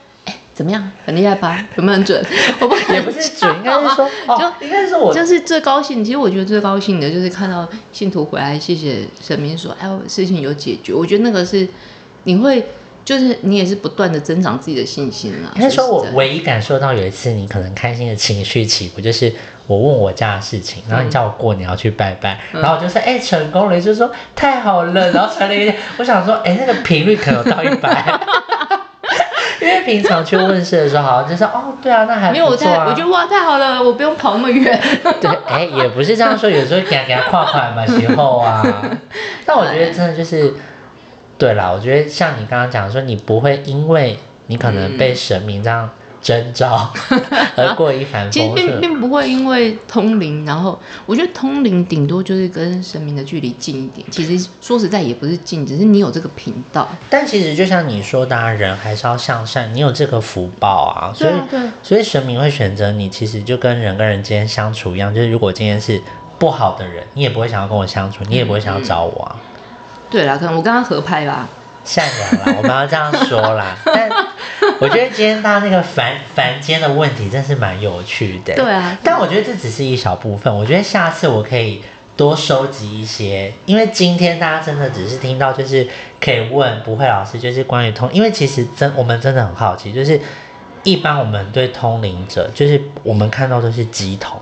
[0.54, 0.88] 怎么样？
[1.04, 1.62] 很厉害吧？
[1.76, 2.24] 有没有很准？
[2.60, 6.04] 我不也不是准，应该是说，就应该是我，就是最高兴。
[6.04, 10.94] 其实我觉得最高兴的就是看到信徒回来，谢谢神明说，哎，事情有解决。
[10.94, 11.68] 我觉得那个是
[12.22, 12.64] 你会，
[13.04, 15.52] 就是你也是不断的增长自己的信心了。
[15.56, 19.32] 应该说，我唯一感受到有一次你可能开心的情绪起伏，就是
[19.66, 28.18] 我问我家的事情，然后你叫我过年要去拜拜，然后我就说，哎，成功了，就说太好了，然后传了一个，我想说，哎，那个频率可能到一百。
[29.60, 34.80] 因为平常去问事的时候，好像就是哦，对啊，那还没有在，我觉得哇，太好了，我不用跑那么远。
[35.20, 38.62] 对，哎，也不是这样说，有时候给他给他跨款嘛， 时候啊。
[39.46, 40.54] 但我觉得真的就是，
[41.38, 45.90] 对啦，我觉得像你刚刚讲说，你不会因为你可能被神明这样。
[46.24, 46.92] 征兆
[47.54, 54.04] 而过一帆风顺，其实并并不会因为通灵，然后我觉得通灵顶多就是跟神明的距离近一点。
[54.10, 56.88] 其实说实在也不是近，只是你有这个频道。
[57.08, 61.32] 但其实就像你说，当然人还是要向善，你有这个福报啊，所以
[61.82, 63.04] 所以神明会选择你。
[63.14, 66.02] 其实就跟人跟人之间相处一样，就是如果今天是
[66.38, 69.36] 不好的人，你也不会想要跟我相处，你也不会想要找我啊。
[70.10, 71.46] 对啦，可能我跟他合拍吧。
[71.84, 73.76] 善良啦，我们要这样说啦。
[73.84, 74.08] 但
[74.80, 78.54] 我觉得今天他那个凡凡间的问题真是蛮有趣的。
[78.54, 80.52] 对啊，但我觉得这只是一小部分。
[80.54, 81.82] 我觉得下次我可以
[82.16, 85.86] 多收集一些，因为今天大家真的只是听到就是
[86.20, 90.18] 可以问不会老师，就是关于通，因为其实真我们真的很好奇，就是
[90.82, 94.40] 一般我们对通灵者，就是我们看到都是鸡同。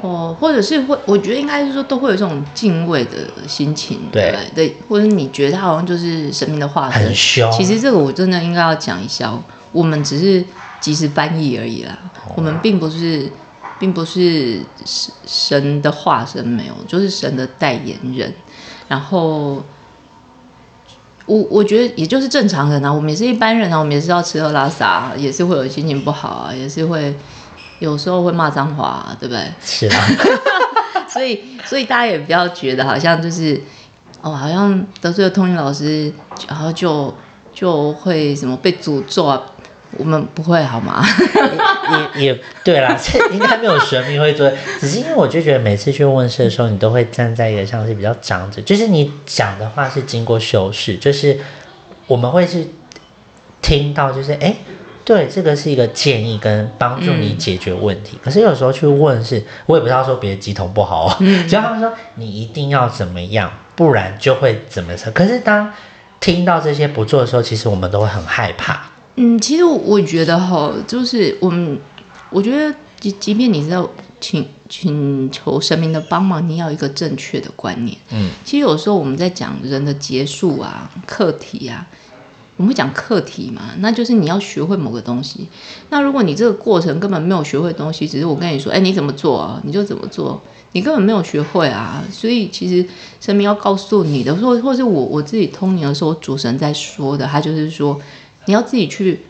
[0.00, 3.18] 哦，或者是会，我觉得应该是说都会有这种敬畏的
[3.48, 7.50] 心情，对对，或者你觉得他好像就是神明的化身，很凶。
[7.50, 9.36] 其实这个我真的应该要讲一下，
[9.72, 10.44] 我们只是
[10.80, 11.98] 及时翻译而已啦，
[12.36, 13.28] 我们并不是，
[13.80, 18.32] 并不是神神的化身，没有，就是神的代言人。
[18.86, 19.60] 然后
[21.26, 27.12] 我我觉得也就是正常人啊，我们也是一般人啊，我们也是要吃喝拉撒，也是会有心情不好啊，也是会。
[27.78, 29.44] 有时候会骂脏话，对不对？
[29.60, 30.06] 是啊，
[31.08, 33.60] 所以所以大家也不要觉得好像就是
[34.20, 36.12] 哦，好像得罪了通灵老师，
[36.48, 37.14] 然后就
[37.52, 39.40] 就会什么被诅咒啊？
[39.96, 41.02] 我们不会好吗？
[42.16, 42.94] 也也对啦，
[43.32, 51.38] 应该没有神明会做，只是因为我就觉得每次去问事的时候，你都会站在一个像是比较长者，就是你讲的话是经过修饰，就是
[52.06, 52.66] 我们会是
[53.62, 54.54] 听到，就是哎。
[55.08, 58.18] 对，这个是一个建议跟帮助你解决问题。
[58.22, 61.16] 可是有时候去问是，我也不知道说别的鸡同不好哦，
[61.48, 65.12] 只要他们说你一定要怎么样，不然就会怎么样。
[65.14, 65.72] 可是当
[66.20, 68.82] 听到这些不做的时候，其实我们都会很害怕。
[69.14, 71.78] 嗯，其实我觉得哈，就是我们，
[72.28, 73.88] 我觉得即即便你知道
[74.20, 77.96] 请请求神明的帮忙，你要一个正确的观念。
[78.10, 81.86] 嗯，其实有时候我们在讲人的结束啊、课题啊。
[82.58, 85.48] 我们会讲课题嘛，那就是你要学会某个东西。
[85.90, 90.40] 那如果你这个过程根本没有学会东西，只是我跟你说，哎，你怎么做啊，你就怎么做，
[90.72, 92.02] 你根本没有学会啊。
[92.10, 92.84] 所以其实
[93.20, 97.98] 神明要告诉你的，或或是我我自己通灵的时候，主神在说的，他就是说，
[98.46, 99.20] 你要自己去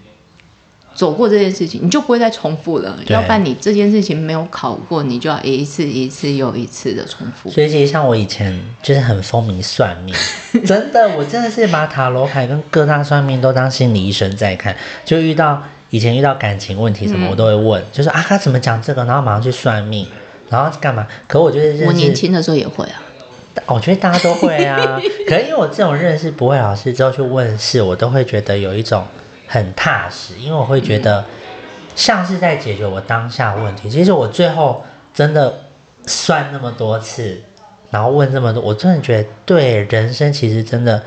[0.99, 2.99] 走过这件事情，你就不会再重复了。
[3.07, 7.49] 要不然你这件事情没有考过，你就要一次一次又一次的重复。
[7.49, 10.13] 所以其实像我以前就是很风靡算命，
[10.67, 17.31] 真的，我真的是把塔罗牌跟各大算命都当心理医生在看，就遇到以前遇到感情问题什么，嗯。
[17.31, 20.05] 我都会问，就是啊他怎么讲这个，然后马上去算命，
[20.51, 21.07] 然后干嘛？
[21.29, 23.01] 可我觉得我年轻的时候也会啊，
[23.67, 29.07] 我觉得大家都会啊， 可是因为我这种认识不会老师之后去问事，我都会觉得有一种
[29.49, 31.25] 很踏实，因为我会觉得
[31.97, 33.91] 像是在解决我当下问题。
[33.91, 35.65] 其实我最后真的
[36.07, 37.43] 算那么多次，
[37.91, 41.03] 然后问这么多，我真的觉得对人生其实真的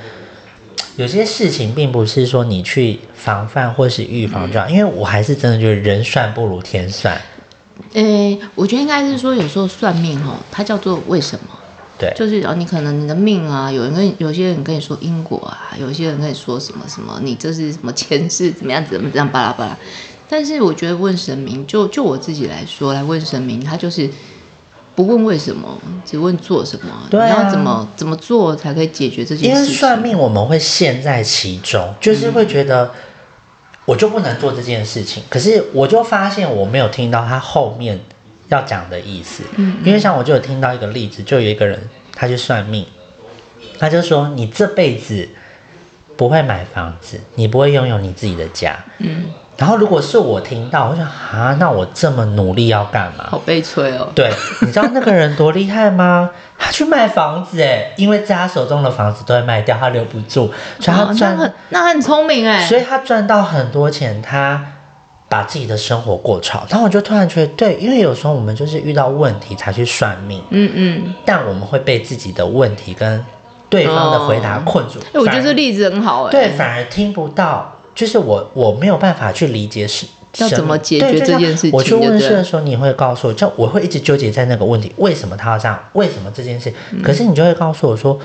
[0.98, 7.16] 有些事情并不是说你去防范或是预防就好，因为我还是真的觉得人算不如天算。
[7.94, 11.46] 诶、我觉得应该是说，有时候算命哦，它叫做为什么？
[12.02, 19.78] 对，就是哦，你可能你的命啊，有人跟有些人跟你说因果啊，有些人跟你说什么什么，你这是什么前世怎么样怎么这样巴拉巴拉。
[20.28, 24.10] 但是我觉得问神明，就就我自己来说，来问神明，他就是
[24.96, 27.08] 不问为什么，只问做什么。
[27.12, 29.76] 对啊你要怎么怎么做才可以解决这件因为事情？
[29.76, 32.92] 算命我们会陷在其中，就是会觉得
[33.86, 38.00] 我就不能做这件事情，可是我就发现我没有听到他后面
[38.52, 39.44] 要讲的意思。
[39.58, 42.86] 嗯因为像我就有听到一个例子，就有一个人他去算命，
[43.80, 45.28] 他就说你这辈子
[46.16, 48.78] 不会买房子，你不会拥有你自己的家。
[49.00, 49.26] 嗯，
[49.58, 53.26] 然后如果是我听到，我想啊，那我这么努力要干嘛？
[53.30, 54.10] 好悲催哦。
[54.14, 54.32] 对，
[54.62, 56.30] 你知道那个人多厉害吗？
[56.60, 62.64] 他去卖房子哎，因为在他手中的房子都会卖掉，他留不住，所以他哦那赚，很那很聪明哎。
[62.68, 64.64] 所以他赚到很多钱，他
[65.32, 66.62] 把自己的生活过超。
[66.70, 73.26] 然后我就突然觉得，对，因为有时候我们就是遇到问题才去算命，嗯嗯，但我们会被自己的问题跟
[73.70, 75.00] 对方的回答困住。
[75.14, 76.32] 哎、我觉得这例子很好哎。
[76.32, 80.06] 对，反而听不到，就是我我没有办法去理解是
[80.40, 85.80] 要怎么解决这件事情我去问事的时候，你会告诉我，就我会一直纠结在那个问题，为什么他要这样？
[85.94, 86.70] 为什么这件事？
[86.92, 88.20] 嗯可是你就会告诉我说，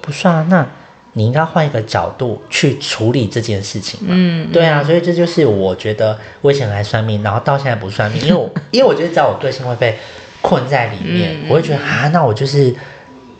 [0.00, 0.66] 不是啊，那
[1.12, 4.08] 你应该换一个角度去处理这件事情嘛。
[4.10, 9.98] 嗯，对啊，所以这就是我觉得我以前来算命，然后到现在不算命，因为我 因为我觉得只要我个性会被
[10.40, 12.74] 困在里面，嗯我会觉得啊，那我就是。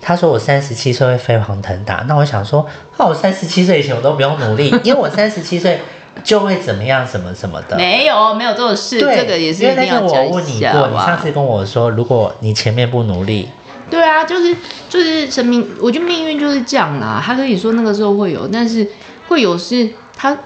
[0.00, 2.64] 他说我三十七岁会飞黄腾达，那我想说，
[2.96, 5.80] 那我三十七岁以前我都不用努力， 因为我三十七岁
[6.22, 7.76] 就会怎么样什么什么的。
[7.76, 13.48] 没有没有这种事，对，这个也是因为那一定要天我问你过，你上次跟我说，如果你前面不努力，
[13.90, 14.54] 对啊，就是
[14.88, 17.22] 就是神明，我觉得命运就是这样啦。
[17.24, 18.86] 他跟你说那个时候会有，但是
[19.28, 20.36] 会有是他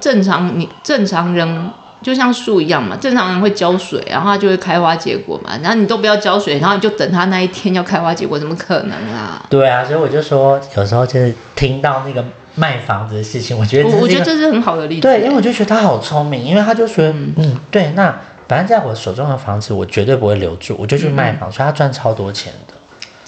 [0.00, 1.70] 正常你正常人
[2.02, 5.52] 就像树一样嘛，正常人会浇水，然后它就会开花结果嘛。
[5.62, 9.44] 然后你都不要浇水，然后你就等它那一天要开花结果，怎么可能啊？
[9.48, 12.24] 对啊，所以我就说，有时候就是听到那个
[12.56, 15.02] 卖房子的事情，我觉得我觉得这是很好的例子。
[15.02, 17.04] 对，因为我就觉得他好聪明，因为他就说，
[17.36, 18.12] 嗯对，那
[18.48, 22.74] 反正在我手中的房子，我绝对不会留住，我就去卖房，所以他赚超多钱的。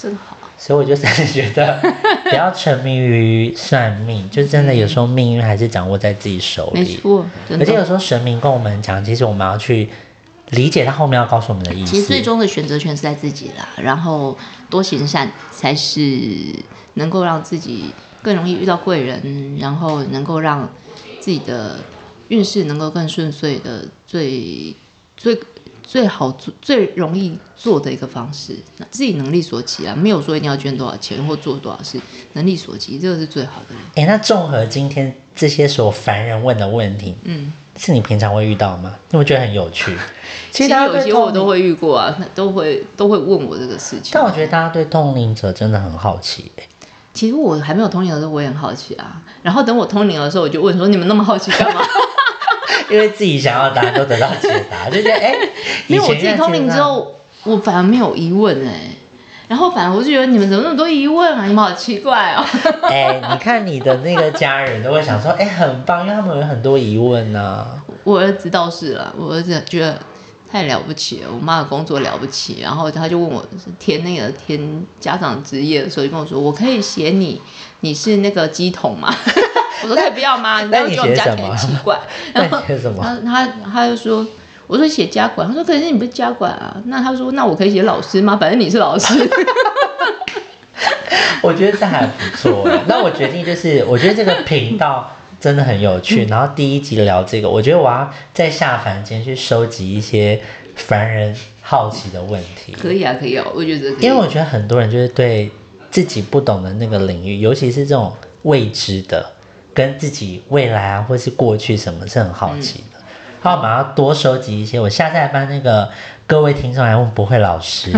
[0.04, 0.36] 真好。
[0.56, 1.80] 所以我就真的觉得，
[2.30, 6.80] 不要沉迷于算命，就真的有时候命运还是掌握在自己手里。
[6.80, 7.26] 没错。
[7.58, 9.88] 而且有时候神明跟我们讲，其实我们要去
[10.50, 11.90] 理解他后面要告诉我们的意思。
[11.90, 14.36] 其实最终的选择权是在自己啦，然后
[14.70, 16.00] 多行善才是
[16.94, 17.86] 能够让自己
[18.22, 20.70] 更容易遇到贵人，然后能够让
[21.18, 21.78] 自己的
[22.28, 24.74] 运势能够更顺遂的最
[25.16, 25.38] 最
[25.86, 28.56] 最好做最容易做的一个方式。
[28.78, 32.00] 那自己能力所及啊，没有说一定要捐多少钱或做多少事，
[32.32, 33.74] 能力所及，这个是最好的。
[33.94, 38.94] 哎，那综合今天这些所凡人问的问题，嗯，是你平常会遇到吗？
[39.10, 39.96] 因为我觉得很有趣。
[40.50, 44.10] 其实大家有些我都，会遇过啊，那都会都会问我这个事情。
[44.12, 46.68] 但我觉得大家对通灵者真的很好奇、欸。
[47.12, 49.22] 其实我还没有通灵的时候，我也很好奇啊。
[49.42, 51.80] 然后等我通灵的时候，我就问说：“你们那么好奇干嘛
[52.90, 55.32] 因为自己想要的答案都得到解答，就觉得哎，？”
[55.88, 57.14] 因为我自己通灵之后，
[57.44, 58.90] 我反而没有疑问哎、
[59.48, 61.44] 然后反而我就觉得你们怎么那么多疑问啊？
[61.46, 62.44] 你们好奇怪哦。
[62.82, 67.66] 哎、你看你的那个家人都会想说，哎、很棒，因为他们有很多疑问呢、
[68.04, 69.98] 我儿子倒是了，我儿子觉得
[70.50, 73.44] 太了不起了，我妈的工作了不起，然后他就问我
[73.78, 77.40] 填那个填家长职业的时候，就跟我说：“我可以写你，
[77.80, 79.12] 你是那个鸡桶吗？”
[79.82, 80.62] 我说：“可以不要吗？
[80.62, 81.98] 你这样觉得我们家庭很奇怪。
[82.32, 83.02] ”那然后你写什么？
[83.02, 84.26] 他他他就说，
[84.66, 88.36] 我说写家管，他说可是你不是家管啊，那他说那我可以写老师吗？
[88.40, 89.14] 反正你是老师。
[91.42, 92.80] 我觉得这还不错哎。
[92.86, 96.24] 那我决定就是，我觉得这个频道真的很有趣。
[96.24, 100.40] 然后第一集聊这个，我觉得我要在下凡间去收集一些
[100.74, 102.72] 凡人好奇的问题。
[102.72, 104.06] 可以啊，可以啊，我觉得可以。
[104.06, 105.50] 因为我觉得很多人就是对
[105.90, 108.10] 自己不懂的那个领域，尤其是这种
[108.44, 109.30] 未知的，
[109.74, 112.93] 跟自己未来啊或是过去什么是很好奇的。
[113.44, 115.88] 那我们要多收集一些，我下次来帮那个
[116.26, 117.92] 各位听众来问不会老师。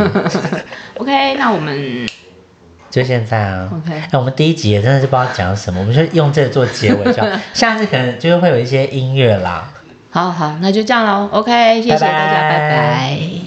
[0.98, 2.06] OK，那我们
[2.90, 7.28] 就现在啊 OK 那，我们第一集也真的是不知道讲什么，我们就用这个做结尾就好。
[7.54, 9.72] 下次可能就是会有一些音乐啦。
[10.10, 11.28] 好好，那就这样喽。
[11.30, 13.45] OK，谢谢大家，拜拜拜拜